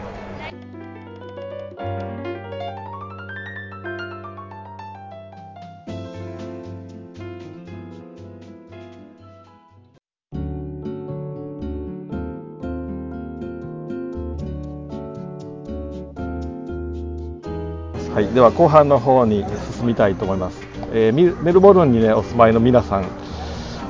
[18.34, 20.62] では後半の方に進みたいと思います、
[20.94, 23.06] えーメルボルンに、ね、お住まいの皆さん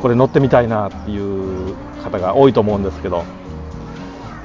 [0.01, 3.23] これ乗ってみたいなっていう方が多いと思うんですけど、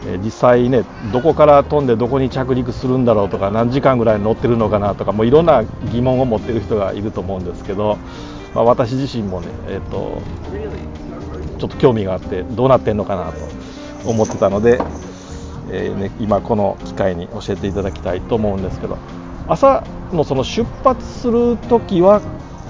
[0.07, 7.97] えー実際ねどこから飛んでどこに着陸するんだろうとか何時間ぐらい乗ってるのかなとかもういろんな疑問を持ってる人がいると思うんですけど、
[8.55, 10.21] まあ、私自身もね、えー、と
[11.59, 14.79] ちょっと興味があってどうなってんのかなと思ってたので、
[15.73, 18.99] えーね、今この機会に教えていただきたいと思うんですけど。
[19.49, 22.21] 朝のその出発するときは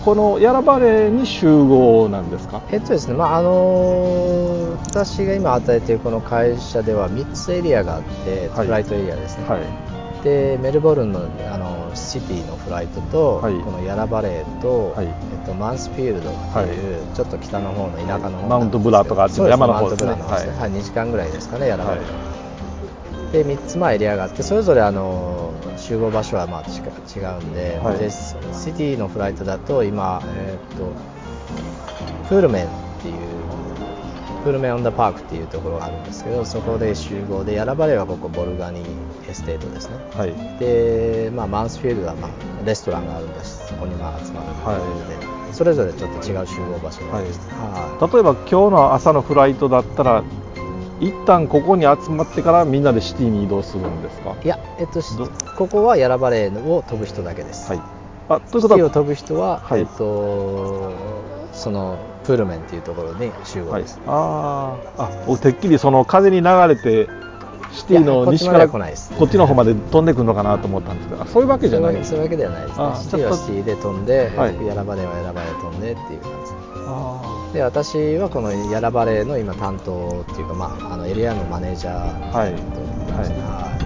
[0.04, 2.62] このヤラバレーに集合なんですか？
[2.70, 8.66] えっとですね、まああの私が今与えているこの会社では3つエリアがあって、はい。
[8.66, 9.62] フライトエリアですね、はい。
[10.22, 11.20] でメルボルンの
[11.52, 13.54] あのシティのフライトと、はい。
[13.60, 15.06] このヤラバレーと、はい。
[15.06, 15.12] えっ
[15.46, 20.14] と、マンスフィールドっていう、ちょっと北の方の田舎の方マウントブラとかあっちの山の方ですね。
[20.14, 22.35] ですね、ははい2時間ぐらいですかね、ヤラバレー。
[23.36, 26.80] はいで3つまあエリアがあってそれぞれあの集合場所はまあ違
[27.18, 27.98] 違うんで,、はい。
[27.98, 28.34] でシ
[28.72, 31.16] ティのフライトだと今、えーっと
[32.28, 32.68] プールメンっ
[33.02, 33.14] ていう
[34.42, 38.82] プールメンオンダパークっていうところがあるんですけどそこで集合でヤラバレーはここボルガニ
[39.28, 39.96] エステートですね。
[40.14, 40.34] はい。
[40.58, 42.30] で、まあ、マンスフィールドは、まあ、
[42.64, 43.68] レストランがあるんです。
[43.68, 47.24] そこにまあ集まるので、それぞれちょっと違う集合場所はい。
[48.12, 50.24] 例えば今日の朝のフライトだったら
[51.00, 54.34] 一旦ここに集まってからみんなでシティに移動するんですか？
[54.42, 55.00] いや、えっと、
[55.56, 57.80] ここはヤラバレーを飛ぶ人だけです、はい。
[58.28, 59.80] あというシティを飛ぶ人は、はい。
[59.80, 60.92] えっと、
[61.52, 63.82] そのプールメンっていうところに集合はい。
[63.82, 65.02] です。、あー。
[65.02, 67.08] あ僕てっきりその風に流れて
[67.72, 69.12] シティの西からは来ないです。
[69.12, 72.78] こっちの方まで飛んでくるのかなと思ったんですけどあそういうわけじゃないんですそういうわけではないです。
[72.78, 72.96] ねあ。
[72.96, 74.66] シティはシティで飛んで、はい。
[74.66, 76.38] ヤラバレーはヤラバレーで飛んでっていう感じ。
[76.40, 76.54] です。
[76.88, 82.60] あで、私はこのヤラバレの今担当っていうか、まあ、あのエリアのマネージャーはい、はい。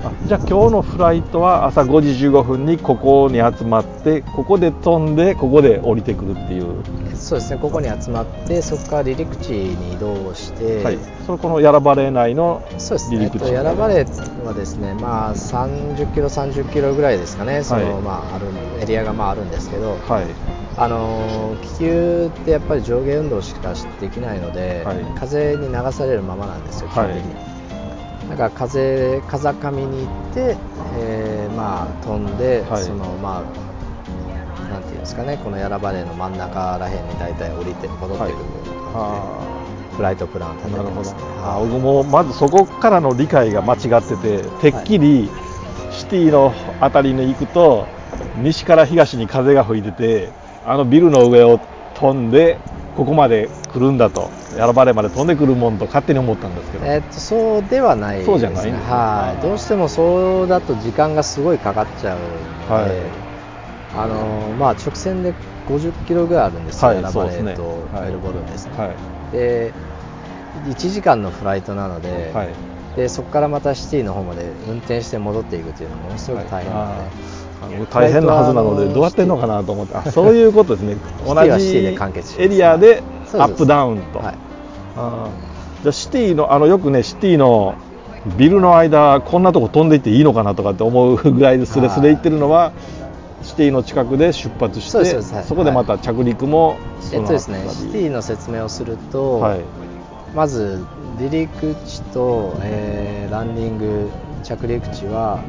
[0.03, 6.83] あじゃあ今日のフライトは朝5時15分にここに集まってここで飛んでここで降りてくるっていう。
[7.31, 7.59] そうですね。
[7.59, 10.99] ここに集まってそこから離陸地に移動して、はい。
[11.25, 13.55] それこのヤラバレー内のそうですね、えっと、離陸地。
[13.55, 18.47] ヤラバレーはですね、まあ、30キロ、30キロぐらいですかね、そのはいまあ、ある
[18.83, 20.27] エリアがまああるんですけど、はい。
[20.77, 24.97] あのー気球ってやっぱり上下運動しかできないので、はい。
[25.17, 28.31] 風に流されるままなんですよ、基本的に。
[28.31, 30.57] だから風風上に行って、
[30.99, 32.83] えーまあ、飛んで、はい。
[32.83, 33.70] そのまあ、
[34.71, 39.15] なんていうんですかね、このヤラバレーの真ん中らへんに大体降りて戻ってくるような感
[39.91, 41.21] じで、フライトプランを立ててますね。
[41.43, 45.29] あはい僕もまずそこからの理解が間違ってててっきり
[45.91, 47.87] シティの辺りに行くと
[48.37, 50.29] 西から東に風が吹いてて
[50.65, 51.59] あのビルの上を
[51.95, 52.59] 飛んで
[52.97, 58.33] ここまで来るんだとヤラバレーまで飛んでくるもんと勝手に思ったんですけど、えっとそうではないですね。
[58.33, 58.91] そうじゃないんですね。
[58.91, 63.30] はい、どうしてもそうだと時間がすごいかかっちゃうので、はい
[63.97, 65.35] あのまあ、直線で
[65.67, 67.63] 50キロぐらいあるんですよ、はいヤラバレーと
[67.95, 68.67] はいメルボルンです。
[68.67, 68.73] ね。
[68.77, 69.33] はい。
[69.33, 69.73] で
[70.67, 72.49] 1時間のフライトなので,、はい。
[72.97, 76.87] でそこからまたシティの方まで運転して戻っていくというのはものすごく大変な
[77.63, 79.97] ので、大変なはずなのでどうやってんのかなと思って。
[79.97, 80.97] あそういうことですね。
[81.27, 81.77] 同じ
[82.39, 83.03] エリアで
[83.35, 84.35] アップダウンと、はい。
[84.97, 85.83] あー。
[85.83, 87.75] じゃあシティのあのよくねシティの
[88.37, 92.73] ビルの間こんなとこ飛んでいっていいのかなとかって思うぐらいでスレスレ行ってるのは
[93.43, 95.45] シティの近くで出発してはい。
[95.45, 96.77] そこでまた着陸も
[97.13, 99.61] えっとですねシティの説明をすると、はい。
[100.35, 100.85] まず
[101.19, 104.11] 離陸地と、えーランディング
[104.43, 105.41] 着陸地は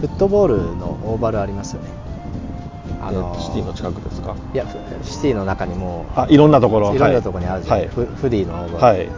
[0.00, 1.88] フットボールのオーバルありますよね。
[3.00, 4.34] あのえシティの近くですか？
[4.52, 6.94] いやフシティの中にもあいろんなところ。
[6.94, 6.98] い。
[6.98, 7.88] ろんなところにあるじゃない、はい。
[7.90, 9.08] フフディのオーバル、はい。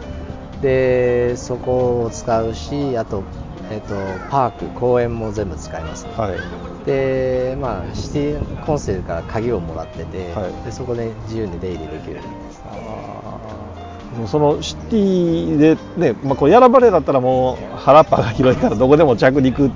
[0.61, 3.23] でそこを使うしあと,、
[3.71, 3.95] えっと
[4.29, 6.85] パーク公園も全部使います、はい。
[6.85, 10.65] でまあシティコンセルから鍵をもらってて、はい。
[10.65, 12.19] でそこで自由に出入りできる
[14.27, 19.71] そのシティでね、まあ、こうヤラバレーだったらもう原っぱが広いからどこでも着陸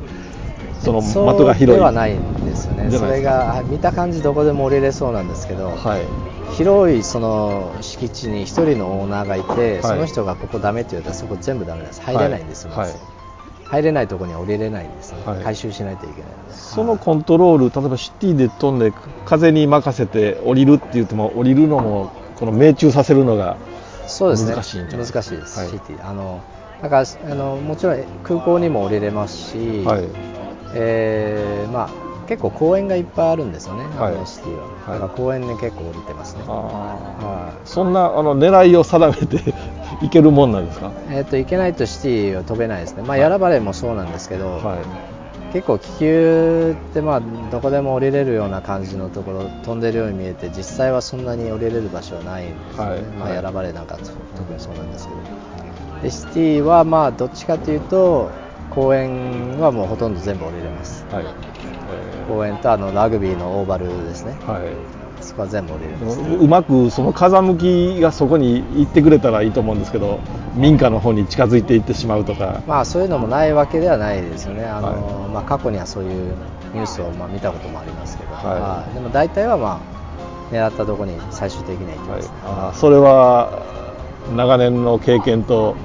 [0.81, 1.67] その的が広い。
[1.67, 2.91] ではないんですよね。
[2.91, 6.05] それが見た感じどこでも降りれそうなんですけど、はい。
[6.55, 9.81] 広いその敷地に1人のオーナーがいて、い。
[9.81, 12.01] その人がここダメって言ったらそこ全部ダメなんです。
[12.01, 13.14] 入れないんですよ、はい
[13.67, 15.43] 入れないところには降りれないんですね、はい。
[15.43, 16.53] 回収しないといけないので。
[16.53, 18.93] そのコントロール例えばシティで飛んで
[19.25, 23.57] 風に任せて降りるって言っても降りるのもこの命中させるのが
[24.19, 25.69] 難しいんじゃない難しいです、はい。
[25.69, 26.07] シティ。
[26.07, 26.43] あの
[26.81, 30.03] だからあのもちろん空港にも降りれますし、はい。
[30.77, 31.89] えーまあ、
[32.27, 34.15] 結構公園がいっぱいあるんですよね、あはい。
[34.15, 34.99] のシティは、はい。
[34.99, 39.53] だから公園に結構降りてますね、あはーそんなあの狙いを定めて
[40.01, 40.87] いけるもんなんですか？
[40.87, 45.53] いえー、と行けないとシティは飛べないですね、まあ、ヤラバレーもそうなんですけど、はい。
[45.53, 53.01] 結構気球ってまあどこでも降りれるような感じのところ飛んでるように見えて実際はそんなに降りれる場所はないんですよね、はい。
[53.01, 53.35] まあ、はい。
[53.35, 54.11] ヤラバレーなんか特
[54.53, 55.19] にそうなんですけど。
[56.01, 58.31] でシティはまあどっちかというと
[58.69, 61.05] 公園はもうほとんど全部降りれます。
[61.09, 61.25] はい。
[62.27, 64.35] 公園とあのラグビーのオーバルですね。
[64.41, 64.63] えーはい
[65.35, 70.19] そこは全部降りれでうまくその風向きがそこに行ってくれたらいいと思うんですけど
[70.55, 74.63] 民家の方に近づいていってしまうとか、まあそういうのもないわけではないですよね。
[74.63, 76.33] あの、はまあ、過去にはそういう
[76.73, 78.45] ニュースをまあ見たこともありますけど、はい。
[78.45, 79.81] はいでも大体はま
[80.51, 82.29] あ狙ったところに最終的には行きはいます。
[82.29, 83.63] ね、あーそれは
[84.33, 85.75] 長年の経験と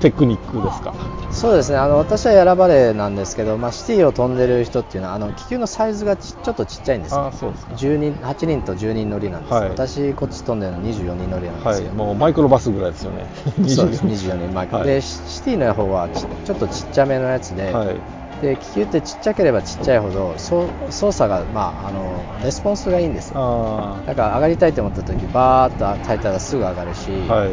[0.00, 0.92] テクニックですか？
[1.30, 1.78] そうですね。
[1.78, 7.20] あの私はヤラバレーなんですけど、まあ、シティを飛んでる人っていうのはあの気球のサイズがちちょっとちっちゃいんですよ。
[7.20, 7.74] あーそうですか。
[7.74, 9.68] 10人8人と10人乗りなんです、はい。
[9.68, 13.26] 私こっち飛んでるの24人乗りなんですよ、はいもうマイクロバスぐらいですよね。
[13.68, 14.04] そうです。
[14.04, 14.54] 24人。
[14.54, 14.86] マイク、はい。
[14.86, 17.96] でシシティの方はちちょっとちっちゃめのやつで,、はい。
[18.40, 23.34] で気球ってちっちゃければちっちゃいほど操作が、まあ、あのレスポンスがいいんですよ。
[23.38, 27.50] あだから上がりたいと思った時バーッと炊いたらすぐ上がるし、ーはい。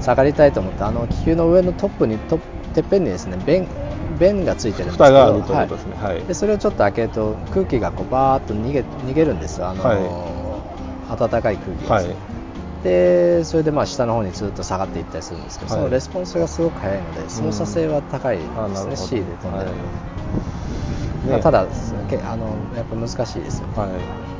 [0.00, 3.66] 下がりたいと思ってあの気球の上のトップにトップてっぺんにですね弁
[4.20, 5.96] 弁がついてるんですけど蓋があるということですね。
[5.96, 6.22] はい。
[6.22, 9.68] でそれをちょっと開けると空気がこうバーッと逃げ逃げるんですよ。
[9.68, 11.18] あの、はい。
[11.18, 12.16] 暖かい空気ですね、
[12.84, 15.80] でそれでまあ下の方にずっと下がっていったりするんですけど、はい。
[15.80, 18.44] そのレスポンスがすごく速いので操作性は高いで
[18.76, 19.64] すね C で飛んで。
[19.64, 19.70] る
[21.26, 21.66] ので、ただ
[22.08, 23.76] けあのやっぱ難しいですよね。
[23.76, 23.90] はい、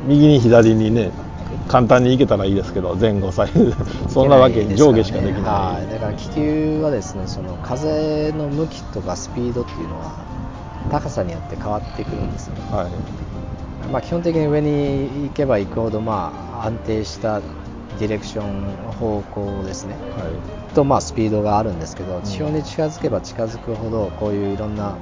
[0.07, 1.11] 右に左にね
[1.69, 3.75] 簡単に行けたらいいですけど前後左右。
[4.09, 5.43] そんなわけに上下しかできない。
[5.43, 10.13] はい、だから気球はですねその風の向きとかスピードっていうのは
[10.91, 12.55] 高さによって変わってくるんですよ。
[12.55, 12.87] ね、はい。
[13.93, 17.41] まあ、基本的に上に行けば行くほどまあ安定した
[17.99, 19.95] ディレクション方向ですね。
[20.17, 20.75] はい。
[20.75, 24.97] とまあスピードがあるんですけど地表に近づけば近づくほどこういういろんな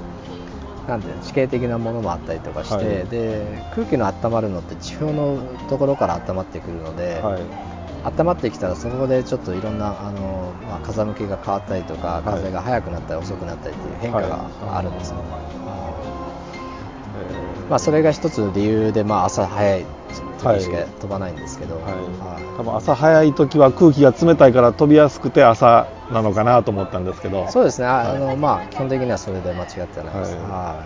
[0.86, 3.06] なんていうの地形的なものもあったりとかして、はい。
[3.08, 7.42] で空気の温まるのって地表のところから温まってくるので、はい。
[8.04, 12.22] 温まってきたらそこでちょっといろんなあの、まあ、風向きが変わったりとかはい。
[12.24, 15.26] 風が速くなったり遅くなったりっていう変化があるんですよ、え
[17.68, 21.92] まあ、それが一つの理由で、まあ、朝早い時しかはい飛ばないんですけど、ーはい。
[21.94, 22.56] はい。
[22.56, 27.48] 多分朝早い時は空気が冷たいから飛びやすくて朝なのかなと思ったんですけど。
[27.50, 30.42] そうですね、あのまあ、基本的にはそれで間違ってはないです、はい。
[30.42, 30.84] は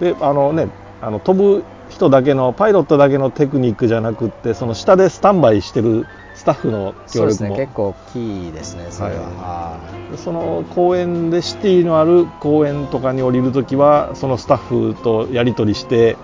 [0.00, 0.68] であのね
[1.00, 9.22] あの飛ぶ人だけのパイロットだけのテクニックじゃなくってその下でスタンバイしてるスタッフのい、そうですね、協力も結構キーですね、それは。
[9.22, 9.80] は
[10.12, 10.18] い。
[10.18, 16.16] その公園でシティのある公園とかに降りるときはそのスタッフとやり取りして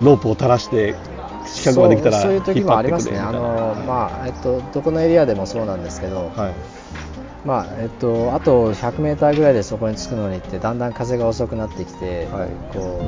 [0.00, 0.96] ロープを垂らして
[1.62, 6.54] 資格ができたらそうそういう時もありますね、あのまあえっと、どこのエリアでもそうなんですけど、はい。
[7.44, 12.48] まあえっと、あと100メーターぐらいでそこに着くのにってだんだん風が遅くなってきて、はい。
[12.72, 13.00] こ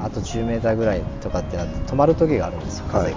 [0.00, 3.16] うあと10メーターぐらいとかってなって止まる時があるんですよ、風が。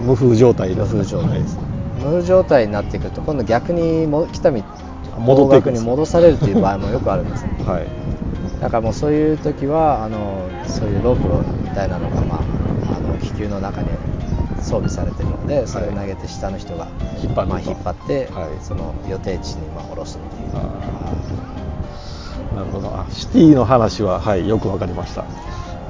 [0.00, 1.58] 無風状態です無風状態です、
[1.98, 4.62] 無風状態になってくると今度逆にも来たみ
[5.18, 7.50] 戻っていくに戻されるという場合もよくあるんですね。
[7.66, 7.86] はい。
[8.60, 12.40] だからもうそういう時はあのそういうロープみたいなのが、まあ、
[12.96, 13.88] あの気球の中に
[14.68, 16.88] 装備されてるのでそれを投げて下の人が
[17.22, 18.62] 引っ張まあ、引っ張って、はい。
[18.62, 20.50] その予定地にまあ下ろすっていう。
[20.54, 21.12] あ
[22.54, 22.88] なるほど。
[22.88, 25.24] あシティの話は、はい、よくわかりました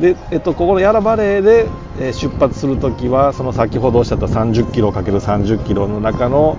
[0.01, 1.67] で、えっと、ここのヤラバレーで、
[2.01, 6.57] えー出発するときはその先ほどおっしゃった30キロ ×30 キロの中の、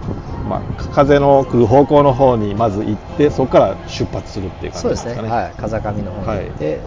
[0.49, 0.62] まあ、
[0.93, 5.30] 風の来る方向の方にまず行ってそこから出発するっていう感じそうですすでかね。
[5.30, 6.80] ねはい、風上の方に行って、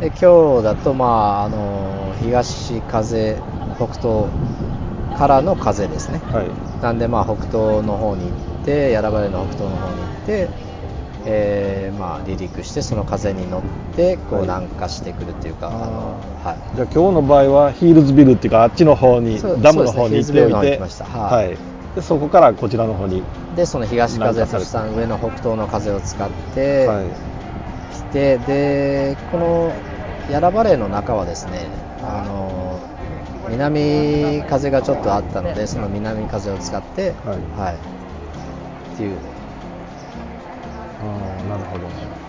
[0.00, 3.36] で今日だと、まあ、あの東風
[3.76, 4.28] 北東
[5.18, 6.82] からの風ですね、はい。
[6.82, 8.30] なんで、まあ、北東の方に行
[8.62, 10.69] って、やらばれの北東の方に行って、
[11.26, 13.62] えーまあ、離陸して、その風に乗っ
[13.96, 14.42] て、こうはい。
[14.42, 21.04] 南下してくるっていうか、あのはい、じゃあ今日の場合はヒールズビルっていうかあっちの方にダムの方に行っておいて行きました。
[21.04, 21.48] はい。
[21.48, 21.58] はい。
[21.94, 23.22] でそこからこちらの方に、
[23.56, 27.06] で、その東風、そした上の北東の風を使ってはい。
[27.92, 29.74] 来て、で、この
[30.30, 31.66] やらばれの中はですね、
[32.02, 32.80] あの
[33.48, 37.60] 南風がちょっとあったので、その南風を使って、はい。
[37.60, 39.18] はい、っていう。
[41.60, 41.86] るほど。
[41.86, 42.20] ね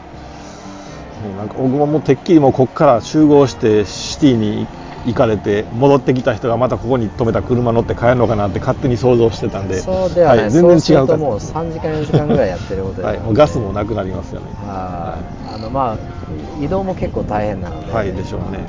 [1.22, 4.68] もうなんか僕ももうてっきりもうここから集合してシティに
[5.06, 9.80] 行かれて戻ってきた人がまたここに止めた車乗って帰るのかなって勝手に想像してたんで。
[9.80, 10.82] そうではない、い、全然違うか。
[10.84, 14.48] そうともう3時間、4時間ぐらいやってることで、はい、もうガスもなくなりますよね。
[14.66, 15.18] は
[15.52, 15.56] い。
[15.56, 18.60] あのまあ移動も結構大変なので、はいでしょうね。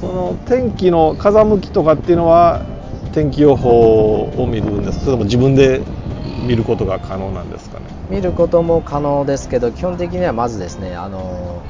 [0.00, 2.62] その天気の風向きとかっていうのは
[3.12, 5.00] 天気予報を見るんです。
[5.00, 5.82] それとも自分で
[6.42, 7.86] 見ることが可能なんですかね？
[8.10, 11.62] 見ることも可能ですけど、基本的にはまずですね、あの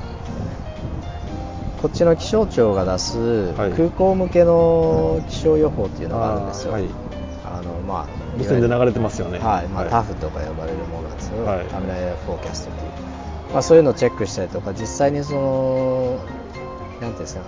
[1.81, 3.73] こっちの気象庁が出すはい。
[3.73, 6.73] 空港向けの気象予報っていうのがあるんですよ。
[6.73, 6.85] はい。
[7.45, 8.07] あのまあ
[8.37, 9.39] 無線で流れてますよね。
[9.39, 9.69] はい。
[9.69, 9.91] まあはい。
[9.91, 11.67] タフとか呼ばれるものなんですよ、はい。
[11.67, 12.91] ターミナルエアフォーキャストっていう、
[13.53, 16.19] まあ、そういうのをチェックしたりとか、実際にその、
[17.01, 17.43] なんていうんですか、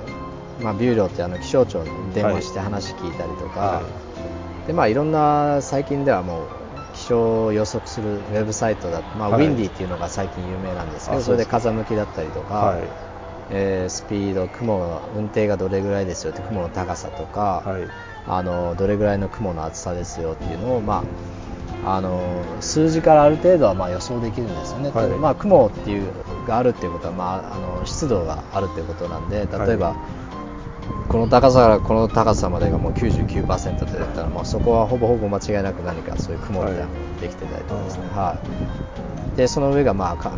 [0.62, 3.82] まあ、ビューローってあの気象庁に電話して話聞いたりとか、は
[4.66, 6.46] でまあ、いろんな最近ではもう
[6.94, 9.46] 気象を予測するウェブサイトだまあはい。
[9.46, 12.82] ウィンディっていうのが最近有名なんですけど、それで風向きだったりとか、はい。
[13.50, 17.88] えースピード、雲の運転がどれぐらいですよって、雲の高さとか、はい。
[18.26, 21.04] あのどれぐらいの雲の厚さですよっていうのを、ま
[21.84, 25.08] あ、あの数字からある程度はまあ予想できるんですよね、はい。
[25.10, 26.10] まあ、雲っていう
[26.46, 30.23] があるっていうことは、まあ、あの湿度があるっていうことなんで例えば、はい
[31.08, 38.38] この高さからこの高さまでがもう99%って言ったら、まあ、そこはほぼほぼ間違いなく何かそういう雲みたいなのができてたりとかですね、はは
[39.34, 39.36] い。
[39.36, 40.32] でその上がまあか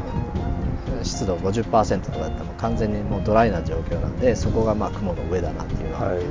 [1.03, 6.25] 湿度50%とかだったらもう完全にもうドライな状況なんでそこがまあ雲の上だなっていうのははい。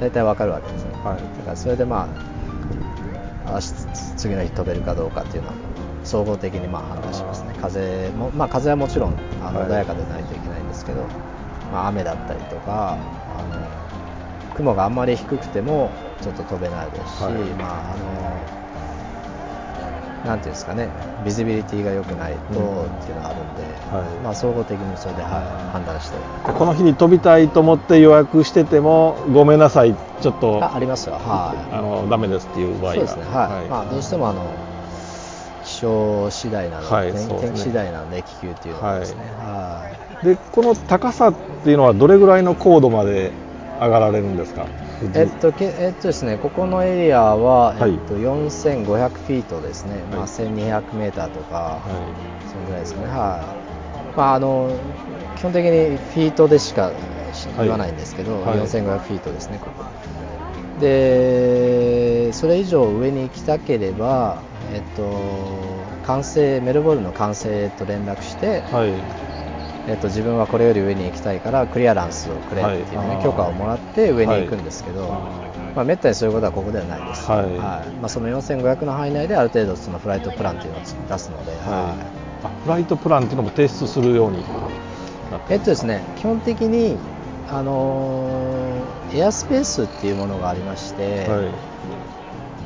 [0.00, 1.38] 大体わかるわけですね、はい。
[1.38, 2.08] だからそれでま
[3.46, 3.60] あ
[4.16, 5.54] 次の日飛べるかどうかっていうのは
[6.04, 7.54] 総合的にまあ判断しますね。
[7.60, 9.68] 風も、まあ、風はもちろんあのはい。
[9.70, 11.08] 穏やかでないといけないんですけど、
[11.72, 12.98] まあ、雨だったりとか
[13.28, 15.90] あの雲があんまり低くても
[16.22, 17.34] ちょっと飛べないですし、はい。
[17.54, 18.56] まああの
[20.24, 20.90] なんていうんですかね
[21.24, 24.24] ビジビリティが良くないとうんっていうのがあるんで、はい。
[24.24, 26.16] まあ、総合的にそれで、はい、判断して。
[26.46, 31.14] でこの日に飛びたいと思って予約しててもごめんなさいちょっとあありますよ。
[31.14, 31.74] はい。
[31.74, 33.06] あのダメですっていう場合が。
[33.06, 33.68] そうですね、はい。
[33.68, 34.42] まあ、どうしてもあの
[34.75, 34.75] 気
[35.80, 37.38] 象次第なので、天はいですね。
[37.40, 39.90] 天気次第なので気球っていうのはですね、は
[40.22, 40.24] い。
[40.24, 43.30] でこの高さっていうのはどれぐらいの高度まで
[43.80, 44.66] 上がられるんですか？
[45.14, 47.92] えっとけえっとですね、ここのエリアは、はい。
[47.92, 51.80] えっと、4500フィートですね、まあ、はい1200メーターとか、は
[52.50, 54.16] そのぐらいですかね、はい。
[54.16, 54.70] まあ、あの
[55.36, 56.92] 基本的にフィートでしか
[57.58, 58.58] 言わないんですけど、はい。
[58.60, 59.84] 4500フィートですね、ここ。
[60.80, 64.38] で、それ以上上に行きたければ、
[64.72, 65.04] えっと、
[66.04, 68.92] 管制、メルボルンの管制と連絡して、はい。
[69.88, 73.22] えっと、自分はこれより上に行きたいからクリアランスをくれっていう、ねはい。
[73.22, 75.08] 許可をもらって上に行くんですけど、
[75.76, 77.48] まあ、めったにそういうことはここではないです、はい。
[78.00, 81.94] まあ、その4500の範囲内である程度そのフライトプランっていうのを出すので、は
[82.42, 82.64] い。
[82.64, 84.44] フライトプランっていうのも提出するように
[85.50, 86.96] えっとですね、基本的に、
[87.48, 88.66] あのー
[89.14, 91.75] エアスペースっていうものがありまして、はい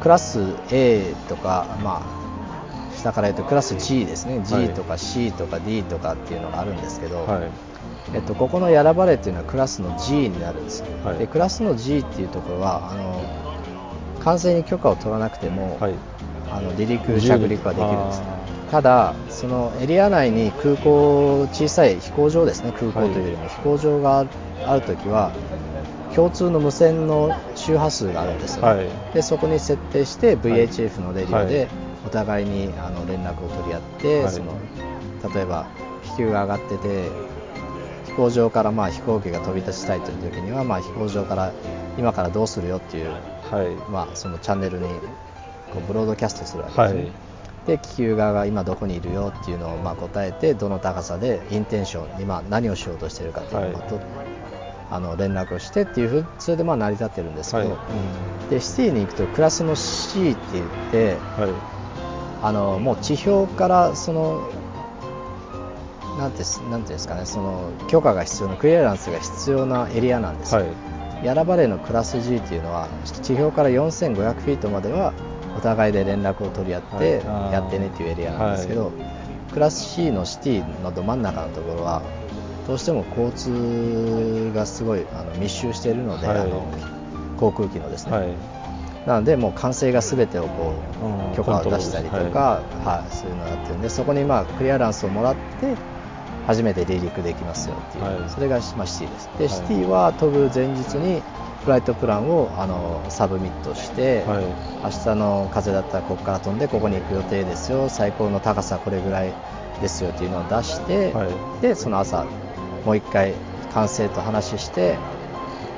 [0.00, 4.46] クラス A とか、まあ、下から言うとクラス G ですね、はい。
[4.46, 7.50] G とか C とか D とかっていうのがあるんですけど、はい。
[8.14, 11.18] えっと、ここのヤラバレっていうのはクラスの G になるんですよ、はい。
[11.18, 13.22] でクラスの G っていうところはあの
[14.20, 15.94] 管制に許可を取らなくても、はい。
[16.52, 18.40] あの離陸着陸はできるんですあ
[18.70, 22.72] ただそのエリア内に空港小さい飛行場ですね。
[22.72, 24.30] 空港というよりも飛行場がある
[24.64, 25.32] ある時は
[26.14, 28.86] 共通の無線の周波数があるんですよ、はい。
[29.14, 31.68] でそこに設定して VHF のレディオではい。
[32.06, 34.32] お互いにあの連絡を取り合って、はい。
[34.32, 34.58] その
[35.34, 35.68] 例えば
[36.02, 37.08] 気球が上がってて
[38.06, 41.52] 飛行場からまあ飛行機が飛び立ちたいという時には、まあ、飛行場から
[41.98, 43.10] 今からどうするよっていう、
[43.50, 43.90] はい。
[43.90, 44.88] まあ、そのチャンネルに
[45.72, 47.12] こうブロードキャストするわけですね、はい。
[47.66, 54.00] で気球側が今どこにいるよっていうのをまあ答えてどの高さでインテンション今何をしようとしているかっていうのをまあと
[54.90, 57.76] あの連絡をしてっていうふうそれでまあ成り立ってるんですけど、は
[58.48, 58.50] い。
[58.50, 61.50] でシティに行くとクラスの C って言ってはい。
[62.42, 64.50] あのもう地表からその
[66.18, 71.26] なんてすなんていうんですかねその許可が必要なクリアランスが必要なエリアなんですよ、はい。
[71.26, 72.88] ヤラバレーのクラス G っていうのは
[73.22, 75.12] 地表から4500フィートまでは
[75.56, 77.22] お互いで連絡を取り合って
[77.52, 78.92] やってねっていうエリアなんですけど、
[79.52, 82.02] クラス C のシティのど真ん中のところは
[82.70, 86.38] どうしても交通がすごいあの密集しているので、はい。
[86.38, 86.64] あの
[87.36, 88.28] 航空機のですね、はい。
[89.08, 90.74] なのでもう管制が全てをこ
[91.32, 93.12] う許可を出したりとか、はい。
[93.12, 95.74] そういうのをやってるんでそこにまあクリアランスをもらって
[96.46, 98.30] 初めて離陸できますよっていう、はい。
[98.30, 99.30] それが、まあ、シティです。
[99.36, 99.52] で、はい。
[99.52, 101.22] シティは飛ぶ前日に
[101.64, 104.44] フライトプランをあの submit して、はい。
[104.84, 107.88] 明日の風だったらここから飛んでここに行く予定ですよ。
[107.88, 109.32] 最高の高さこれぐらい
[109.80, 111.62] ですよっていうのを出して、はい。
[111.62, 112.26] でその朝
[112.84, 113.34] もう一回
[113.72, 114.98] 管制と話して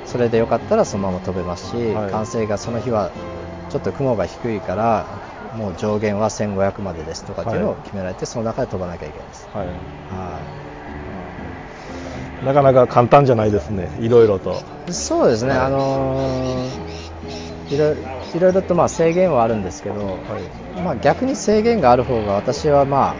[0.05, 2.11] それでよかったらそのまま飛べますし、はい。
[2.11, 3.11] 管制がその日は
[3.69, 5.05] ちょっと雲が低いから
[5.55, 9.47] もう上限は1500までですとかっていうのを決められて、その中で飛ばなきゃいけないです。
[9.53, 9.67] はい。
[9.67, 10.39] は
[12.43, 14.61] なかなか簡単じゃないですねいろいろと。
[14.87, 15.59] い、そうですね、はい。
[15.59, 17.03] あのー
[17.69, 20.15] いろいろいろとまあ制限はあるんですけど、は
[20.77, 20.81] い。
[20.81, 23.15] まあ、逆に制限がある方が私はま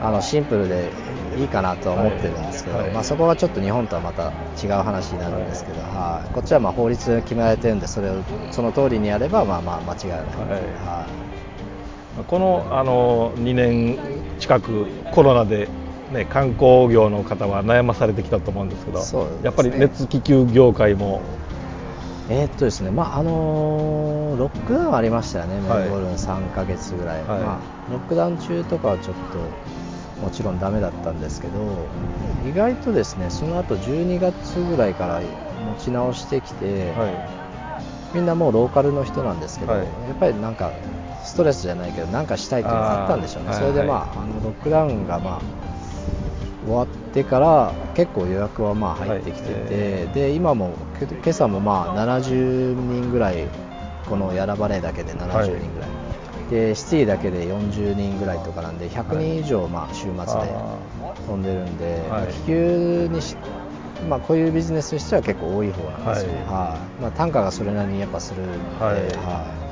[0.00, 0.90] ああのシンプルで
[1.36, 2.90] いいかなとは思ってるんですけど、はい。
[2.90, 4.32] まあ、そこはちょっと日本とはまた
[4.62, 6.30] 違う話になるんですけど、はい。
[6.32, 10.26] こっちはまあ法律で決められてるんでそれをその通りにやればまあまあ間違いない、はい。
[10.26, 11.06] は
[12.20, 12.24] い。
[12.26, 13.98] このあの2年
[14.38, 15.68] 近くコロナで、
[16.12, 19.40] ね、観光業の方は悩まされてきたと思うんですけどね。
[19.42, 21.22] やっぱり熱気球業界も。
[22.30, 25.78] えーっとですね、まああのーロックダウンありましたよね、はい。
[25.80, 27.40] メルボルン3ヶ月ぐらい、はい。
[27.40, 27.60] まあ、
[27.90, 29.38] ロックダウン中とかはちょっと
[30.24, 31.86] もちろんダメだったんですけど、
[32.48, 37.08] 意外とですねその後12月ぐらいから持ち直してきて、は
[38.14, 39.82] みんなもうローカルの人なんですけど、はい。
[39.82, 40.72] やっぱりなんか
[41.22, 45.40] ストレスじゃないけど、なんかしたいっていうのがあったんでしょうね、それで、まあはあのロックダウンが、まあ、
[46.64, 49.66] 終わってから結構予約はまあ入ってきてて、はい。
[49.70, 53.46] えで今もけ今朝もまあ70人ぐらい、
[54.08, 55.90] このヤラバレーだけで70人ぐらい、
[56.50, 60.78] でシティだけで40人ぐらいとかなんで、100人以上、まあ週末であ
[61.26, 62.32] 飛んでるんで、はい。
[62.32, 63.36] 気球にし
[64.08, 66.42] まあ、こういうビジネスとしては結構多い方なんですよ、はい。
[66.44, 67.02] はい。
[67.02, 69.64] まあ、単価がそれなりにやっぱするんで、はい。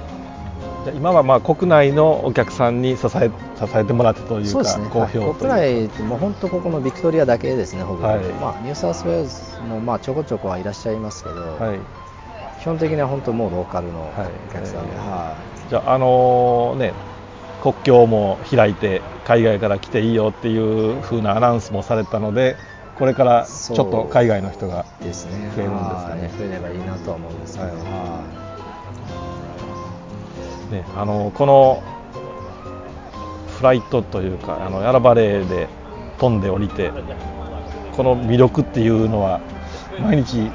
[0.97, 8.25] 今はまあ国内のお客さんに支え支えてもらってというかそうですね、好評というはい国内ってもう本当ここのビクトリアだけですね、ほぼ、はい。
[8.35, 11.81] まあ、ニューサウスウェールズもまあちょこちょこはいらっしゃいますけど、はい、
[12.59, 14.27] 基本的には本当もうローカルのはい。
[14.49, 15.37] お客さんで、えーは
[15.73, 16.93] じゃああのね
[17.63, 22.57] 国境も開いて海外から来ていいよっていう風なアナウンスもされたので
[22.99, 26.23] これからちょっと海外の人がい、ですね、増えるんですかね。
[26.25, 26.31] はい。
[26.33, 27.77] 増えればいいなとは思うんですけど、はい。
[27.77, 28.23] は
[30.73, 31.83] ね、あのこの
[33.57, 35.69] フライトというかあのヤラバレーで
[36.19, 36.93] 飛んで降りて
[37.97, 39.41] この魅力っていうのは
[39.99, 40.51] 毎日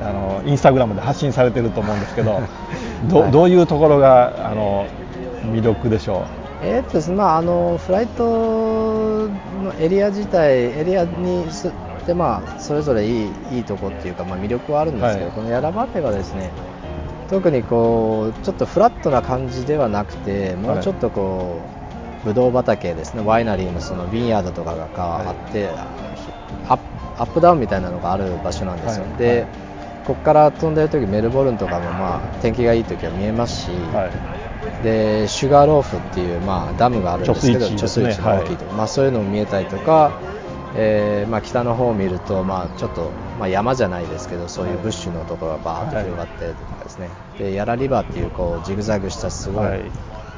[0.00, 2.40] あのインスタグラムで発信されてると思うんですけど
[3.08, 3.32] ど,、はい。
[3.32, 4.86] どういうところがあの
[5.44, 6.26] 魅力でしょ
[6.62, 11.70] いえーっとですねまあ、あのフライトのエリア自体、エリアにす
[12.06, 15.34] で、まあ、それぞれいいいいとこっていうか、まあ、魅力はあるんですけど、はい。
[15.34, 16.50] このヤラバテはですね
[17.28, 21.60] 特にこうちょっとフラットな感じではなくて、もうちょっとこ
[22.22, 25.68] う、ブドウ畑ですね、ワイナリーのそのビンヤードとかがあって、
[26.68, 26.82] アップ
[27.16, 29.04] アップダウンみたいなのがある場所なんですよ。
[29.04, 29.16] はい。
[29.16, 29.73] で、はい
[30.06, 34.34] ここから飛んでる時メルボルンとかもまあ天気がいい時は見えますし、はい。
[34.82, 38.28] でシュガーローフっていう、まあ、ダムがあるんですけど貯水池ね。
[38.28, 40.12] の大きいとこ、まあ、そういうのも見えたりとか、
[40.76, 49.82] えーまあ、北の方を見ると、まあ、ちょっと、まあ、山じゃないですけどそういうブッシュのところがバーッと広がってるとかですね、でヤラリバーっていうこうジグザグしたすごい、はい。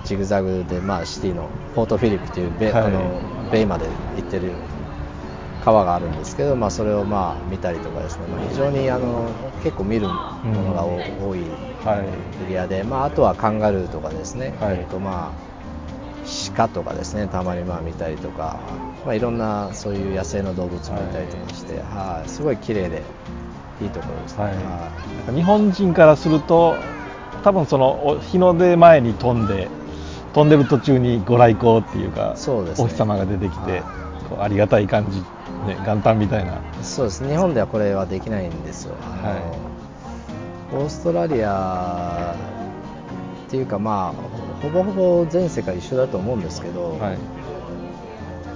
[0.04, 2.84] ジグザグで、まあ、シティのポートフィリップというベ,、はい。
[2.84, 3.86] あのベイまで
[4.16, 4.52] 行ってる
[5.66, 9.28] 川があるんですけど、まあ、それをまあ見たりとかですね、まあ、非常にあの
[9.64, 11.40] 結構見るものがお多い
[11.84, 14.76] はいエリアで、まあ、あとはカンガルーとかですね、はい。
[14.76, 15.46] えっとまあ、
[16.54, 17.26] 鹿とかですね。
[17.26, 18.60] たまにまあ見たりとか、
[19.04, 22.28] まあ、いろんなそういう野生の動物もいたりとかして、はい。
[22.28, 23.02] すごい綺麗で
[23.82, 24.44] いいところですね。
[24.44, 24.90] は
[25.32, 25.34] い。
[25.34, 26.76] 日本人からすると
[27.42, 29.68] 多分そのお日の出前に飛んで
[30.32, 32.84] 飛んでる途中にご来光っていうかそうですね。
[32.84, 33.82] お日様が出てきて、
[34.38, 35.24] ありがたい感じ、
[35.66, 36.58] ね、元旦みたいな。
[36.82, 37.26] そうです。
[37.26, 38.94] 日本ではこれはできないんですよ。
[39.00, 39.32] は
[40.72, 40.76] い。
[40.76, 42.34] オーストラリア
[43.46, 47.18] っていうかまあほぼほぼ全世界一緒だと思うんですけど、はい。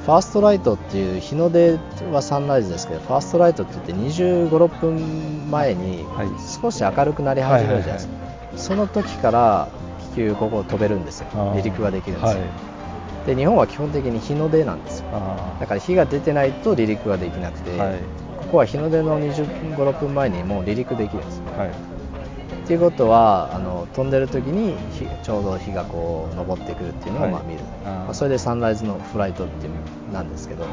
[0.04, 1.78] first lightっていう日の出
[2.10, 6.28] はサンライズですけど first lightって言って25、6分前にはい。
[6.62, 8.14] 少し明るくなり始めるじゃないですか、
[8.56, 9.68] その時から
[10.12, 11.26] 気球ここは飛べるんですよ。
[11.32, 12.69] 離陸ができるんですよ、はい
[13.26, 15.06] で日本は基本的に日の出なんですよ。
[15.60, 17.98] だから日が出てないと離陸ができなくて、はい。
[18.38, 21.68] ここは日の出の25、6分前にもう離陸できるんですよはい。
[21.68, 21.72] っ
[22.66, 27.32] ていうことはあの飛んでる時に日ちょうど日がこう昇ってくるっていうのをはい。
[27.32, 28.04] まあ見る、あー。
[28.04, 29.72] まあそれでサンライズのフライトっていう
[30.12, 30.70] なんですけど、はい。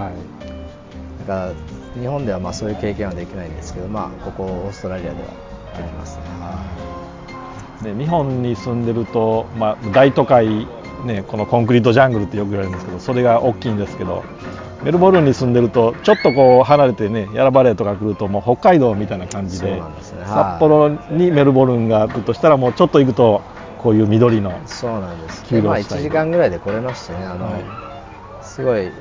[1.20, 1.54] だから
[2.00, 5.16] 日本ではまあそういう経験はできないんですけど、まあ、ここオーストラリアでは
[5.76, 6.24] できますね。
[7.84, 10.68] で日本に住んでると、まあ、大都会、
[11.08, 14.24] ね、このコンクリートジャングルってよく言われるんですけどそれが大きいんですけど
[14.84, 19.80] メルボルンに住んでるとちょっとこう離れてねヤラバレーとか来るともう北海道みたいな感じでね。
[19.82, 19.92] はい。
[20.28, 23.42] 札幌にメルボルンがあるとしたらもうちょっと行くと
[23.80, 25.52] こういう緑のそうなんです。
[25.52, 28.92] でまあ、1休養したい時間ぐらいで来れますしね、あのはすごい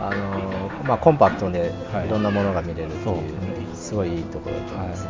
[0.00, 2.06] あの、まあ、コンパクトではい。
[2.06, 3.16] いろんなものが見れるっていう、そう。
[3.74, 5.08] すごいいいところだと思います、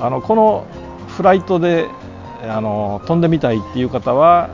[0.00, 0.66] あのこの
[1.08, 1.86] フライトで
[2.42, 4.50] あの飛んでみたいっていう方は、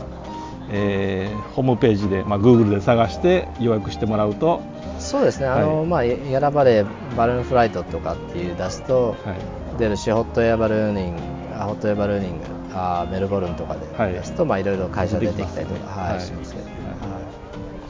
[0.70, 4.60] えーホームページで、まあ、Google で探して予約してもらうと、
[4.98, 5.86] そうですね、あのはい。
[5.86, 6.84] まあ、やらばれ
[7.16, 9.78] バルーンフライトとかっていう出すと、はい。
[9.78, 11.22] 出るし、ホットエアバルーニング、
[11.56, 12.44] あホットエアバルーニング、
[12.74, 14.12] あメルボルンとかではい。
[14.12, 16.74] 出すと、まあいろいろ会社出てきたりとか、はいしますけど、はい。
[16.74, 17.24] はい。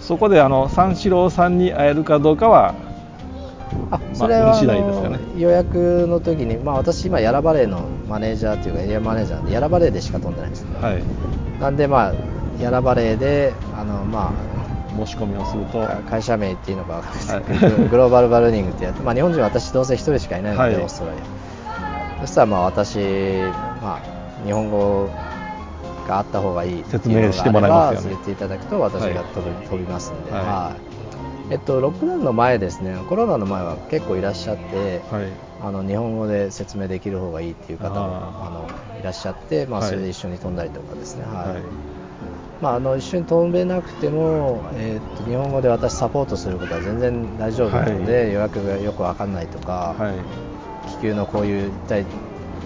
[0.01, 2.75] そこであの三四郎さんに会えるかどうかは、
[3.91, 5.17] あそれは、運次第ですかね。
[5.17, 11.03] あの予約の時に、まあ、私、今、ヤラバレーのマネージャーというか、エリアマネージャーで、ヤラバレーでしか飛んでないんです、はい、
[11.61, 12.13] なんで、まあ、
[12.61, 14.33] ヤラバレーで、あのま
[14.95, 17.89] 申し込みをすると、あ、会社名っていうのかわかんないですはい。
[17.89, 20.83] グローバルバルーニングってやって、まあ、日本人は私、どうせ1人しかいないので、はい。
[20.83, 22.21] オーストラリア。
[22.21, 22.99] そしたら、まあ、私、
[23.83, 25.11] まあ、日本語
[26.07, 28.09] があった方がいい説明してもらいますよね。
[28.11, 30.31] 言っていただくと、私がはい飛び,、飛びますんで。
[30.31, 30.43] はい。
[30.43, 30.77] は
[31.51, 31.53] い。
[31.53, 35.29] えっと、ロックダウンの前ですね、コロナの前は結構いらっしゃって、はい。
[35.63, 38.69] あの日本語で説明できる方がいいっていう方もああの
[39.01, 39.89] いらっしゃって、まあ、はい。
[39.89, 41.49] それで一緒に飛んだりとかですね、はい。
[41.55, 41.63] はい
[42.61, 50.15] まあ、あの一緒に飛べなくても、えーっと日本語で私サポートすることは全然大丈夫なので、予約がよく分かんないとか、はい。
[50.91, 52.05] 気球のこういう一体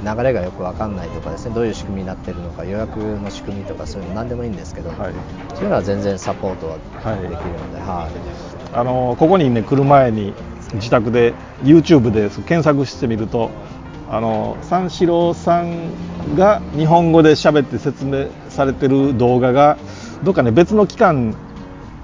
[0.05, 5.13] 流れがよく分かんないとかですねどういう仕組みになってるのか予約の仕組みとかそういうの何でもいいんですけど、はい。
[5.55, 7.23] そういうのは全然サポートははい。
[7.23, 8.77] できるので、はい。
[8.77, 10.35] あのここにね来る前に
[10.75, 11.33] 自宅で
[11.63, 13.51] YouTube で検索してみると
[14.11, 18.27] あの三四郎さんが日本語で喋って説明
[18.59, 19.79] されてる動画が
[20.25, 21.35] どっかね別の機関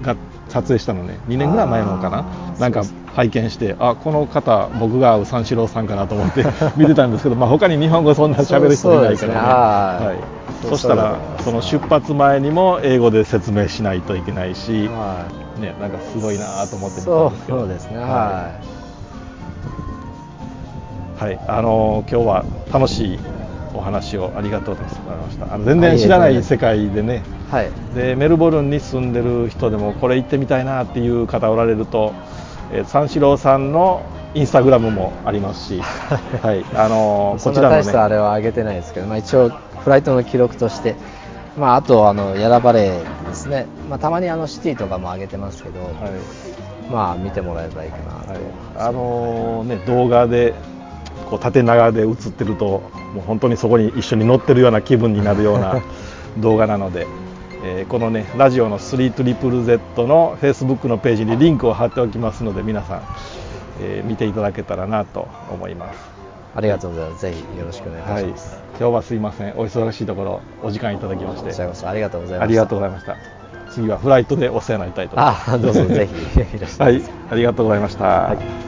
[0.01, 0.15] が
[0.47, 1.19] 撮影したのね。
[1.27, 2.25] 2年ぐらい前のかな。
[2.59, 2.83] なんか
[3.13, 6.45] 拝見してあこの方僕が会う三四郎さんかなと思って
[6.77, 9.39] 見てたんですけど、まあ、他に日本語そんな喋る人いないからね。
[9.39, 10.17] はいはい、
[10.69, 15.25] そしたらその出発前にも英語で説明しないといけないし、は
[15.57, 15.61] い。
[15.61, 17.59] ね、なんかすごいなと思って見たんですけど。
[17.59, 18.49] そうですね、はは
[21.19, 21.23] い。
[21.25, 23.19] はい、あのー今日は楽しい
[23.75, 25.53] お話をありがとうございました。
[25.53, 27.23] あの全然知らない世界でね。
[27.51, 32.13] い、はい、でメルボルンに住んでる人でもこれ行ってみたいなっていう方おられると、
[32.71, 34.01] えー三四郎さんの
[34.33, 35.81] インスタグラムもありますし、
[36.41, 36.65] はい。
[36.75, 38.15] あのこちらのな大したあね。
[38.15, 39.49] れは上げてないですけど、まあ、一応
[39.83, 40.95] フライトの記録として、
[41.57, 45.91] まあ、あとあのヤラバレーですね、まあ、たまにあのシティとかも上げてますけど、はい、
[46.91, 50.53] まあ見てもらえばいいかなと、はい、あのね動画で
[51.29, 52.65] こう縦長で映ってると
[53.13, 55.81] もう本当にそこに一緒に乗ってるような気分になるような
[56.37, 57.07] 動画なので、
[57.63, 63.01] えー、このねラジオの 3ZZZ の Facebook のページにリンクを貼っておきますので皆さん、
[63.81, 66.15] えー、見ていただけたらなと思います。
[66.55, 67.21] ありがとうございます。
[67.21, 68.55] ぜひよろしくお願いします。
[68.55, 69.53] はい、今日はすいません。
[69.57, 71.85] お忙しいところお時間いただきまして。
[71.85, 72.43] ありがとうございました。
[72.43, 73.17] ありがとうございました。
[73.71, 75.51] 次はフライトでお世話になりたいと思います。
[75.51, 76.93] あ、どうぞぜひいらっしゃい。
[76.95, 78.05] はい、ありがとうございました。
[78.05, 78.64] はい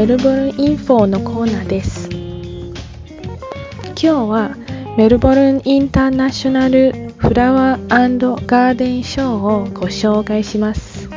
[0.00, 2.08] メルボルンインフォのコーナーです。
[2.08, 4.56] 今日は
[4.96, 11.10] メルボルンインターナショナルフラワーガーデンショーをご紹介します。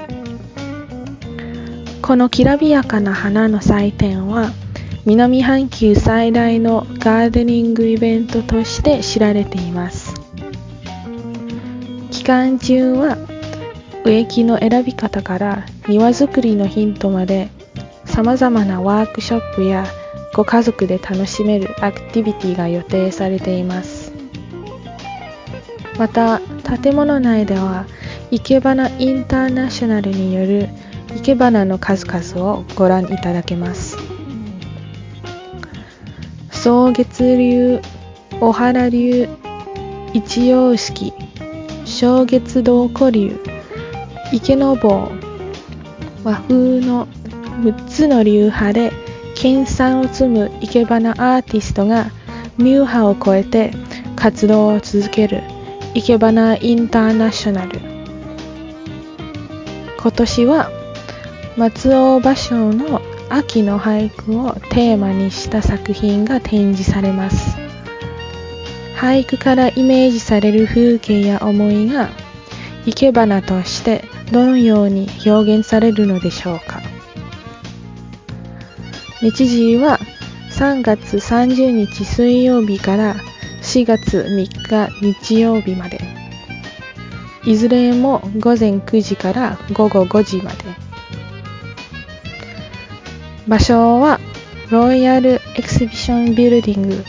[2.01, 4.51] このきらびやかな花の祭典は
[5.05, 10.13] 南半球最大のガーデニングイベントとして知られています。
[12.11, 13.17] 期間中は
[14.03, 17.49] 植木の選び方から庭作りのヒントまで
[18.14, 19.88] 様々なワークショップや
[20.36, 24.14] ご家族で楽しめるアクティビティが予定されています。
[25.97, 26.39] また
[26.80, 27.88] 建物内では
[28.30, 30.70] 生け花インターナショナルによる
[31.16, 33.97] 生け花の数々をご覧いただけます。
[36.51, 37.82] 草月流
[38.39, 39.28] お原流
[40.14, 41.14] 一葉式
[41.84, 43.39] 小月堂古流
[44.32, 45.11] 池の坊
[46.24, 47.07] 和風の
[47.64, 48.91] 6つの流派で
[49.36, 52.11] 研鑽を積む生け花アーティストが
[52.57, 53.72] ミュー派を超えて
[54.18, 55.41] 活動を続ける
[55.93, 57.80] 生け花インターナショナル。
[59.97, 60.70] 今年は
[61.55, 67.57] 松尾芭蕉の秋の俳句をテーマにした作品が展示されます。
[68.97, 72.09] 俳句からイメージされる風景や思いが
[72.86, 76.82] 生け花としてどのように表現されるのでしょうか？
[79.24, 79.99] 日時は
[80.51, 83.15] 3月30日水曜日から
[83.61, 86.01] 4月3日日曜日まで。
[87.45, 90.57] いずれも午前9時から午後5時まで。
[93.47, 94.19] 場所は
[94.69, 97.01] ロイヤルエクシビションビルディング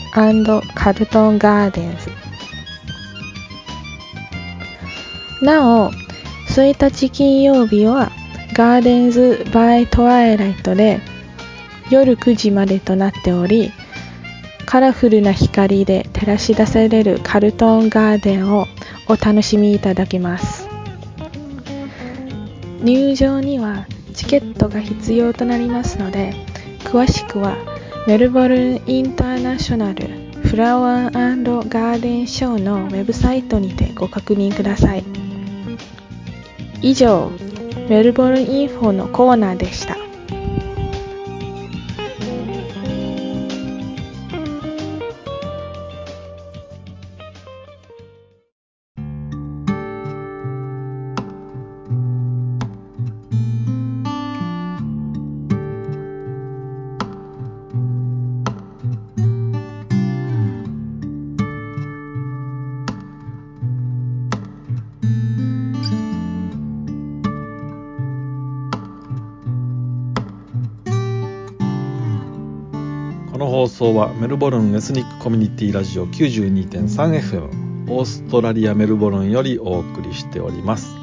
[0.73, 1.97] カルトンガーデン
[5.41, 5.45] ズ。
[5.45, 5.91] なお
[6.47, 8.09] 1日金曜日は
[8.53, 11.01] Gardens by Twilight で
[11.89, 13.71] 夜9時までとなっており
[14.65, 18.67] カラフルな光で照らし出されるカルトンガーデンを
[19.07, 20.67] お楽しみいただけます
[22.81, 26.33] 入場にはチケットが必要となりますので
[26.83, 27.55] 詳しくは
[28.07, 31.35] メルボルンインターナショナルフラワー
[31.67, 35.03] ガーデンショーのウェブサイトにてご確認ください。
[36.81, 37.31] 以上、
[37.89, 39.97] メルボルンインフォのコーナーでした。
[73.77, 80.95] 送はメルボルンエスニックコミュニティラジオ 92.3FM オーストラリアメルボルンよりお送りしております、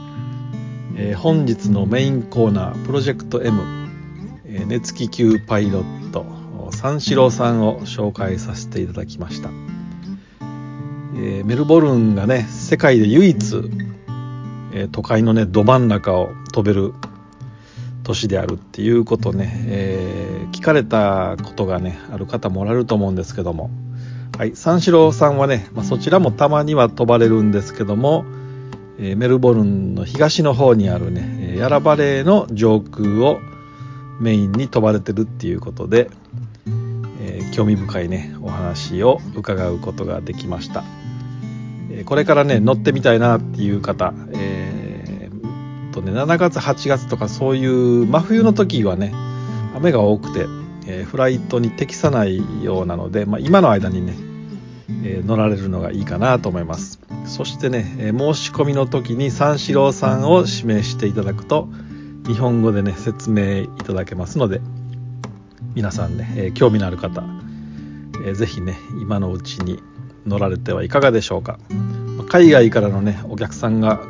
[0.96, 3.60] えー、本日のメインコーナープロジェクト M、
[4.68, 6.24] 熱気球パイロット
[6.70, 13.36] 三四郎さんを紹介させていただきました、えー、メルボルンがね世界で唯一、
[14.72, 16.94] え都会のねど真ん中を飛べる
[18.02, 23.70] 年であるっていうことね、えー、聞かれたことがねある方もおられると思うんですけども。
[24.36, 28.24] はい三四郎さんはね、まあ、そちらもたまには飛ばれるんですけども、
[28.98, 33.38] えー、メルボルンの東の方にあるねヤラバレーの上空を
[34.20, 36.10] メインに飛ばれてるっていうことで、
[37.20, 40.82] えー、興味深いねお話を伺うことができました。
[42.06, 44.51] これからね乗ってみたいなっていう方、え、
[45.92, 49.14] とね7月8月とかそういう真冬の時はね
[49.74, 50.46] 雨が多くて、
[50.86, 54.14] えー、フライトに適さないようなので、まあ、今の間にね、
[55.04, 56.98] えー、乗られるのがいいかなと思います。
[57.26, 61.68] そしてね、え申し込みの時に三四郎さんを指名していただくと
[62.26, 64.60] 日本語でね説明いただけますので
[65.74, 67.22] 皆さんね、え興味のある方
[68.24, 69.82] えー、ぜひね今のうちに
[70.26, 71.58] 乗られてはいかがでしょうか。
[72.28, 74.00] 海外からのねお客さんが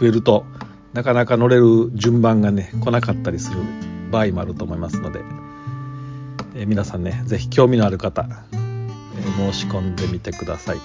[0.00, 0.46] 増えると
[0.92, 3.58] なかなか乗れる順番がね来なかったりする
[4.10, 5.20] 場合もあると思いますので、
[6.54, 10.78] えー、皆さんねぜひ興味のある方、えー、申し込んでみてください。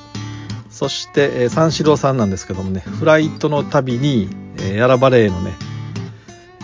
[0.69, 5.53] そして、えー、三四郎さんなんですけどもねフライトの旅に、えー、ヤラバレーのね、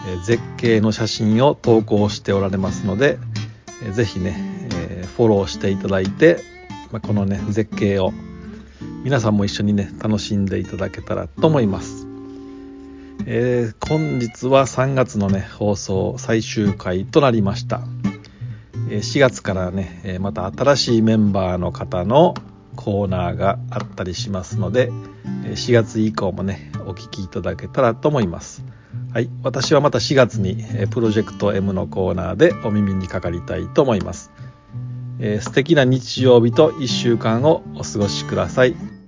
[0.07, 3.17] え絶景の写真を投稿しておられますので、
[3.83, 4.63] えー、ぜひね
[5.17, 6.39] フォローしていただいて、
[6.91, 8.13] まあ、このね絶景を
[9.03, 12.03] 皆さんも一緒にね楽しんでいただけたらと思います、
[13.26, 17.82] えー、本日は3月のね放送最終回となりました。
[18.89, 22.34] え4月からねえまた新しいメンバーの方の
[22.76, 24.91] コーナーがあったりしますので
[25.45, 28.64] 4月以降もねお聞きいただけたらと思います。
[29.14, 34.32] はい私はまた4月にプロジェクト M のコーナーでお耳にかかりたいと思います。
[35.20, 39.03] えー、素敵な日曜日と1週間をお過ごしください。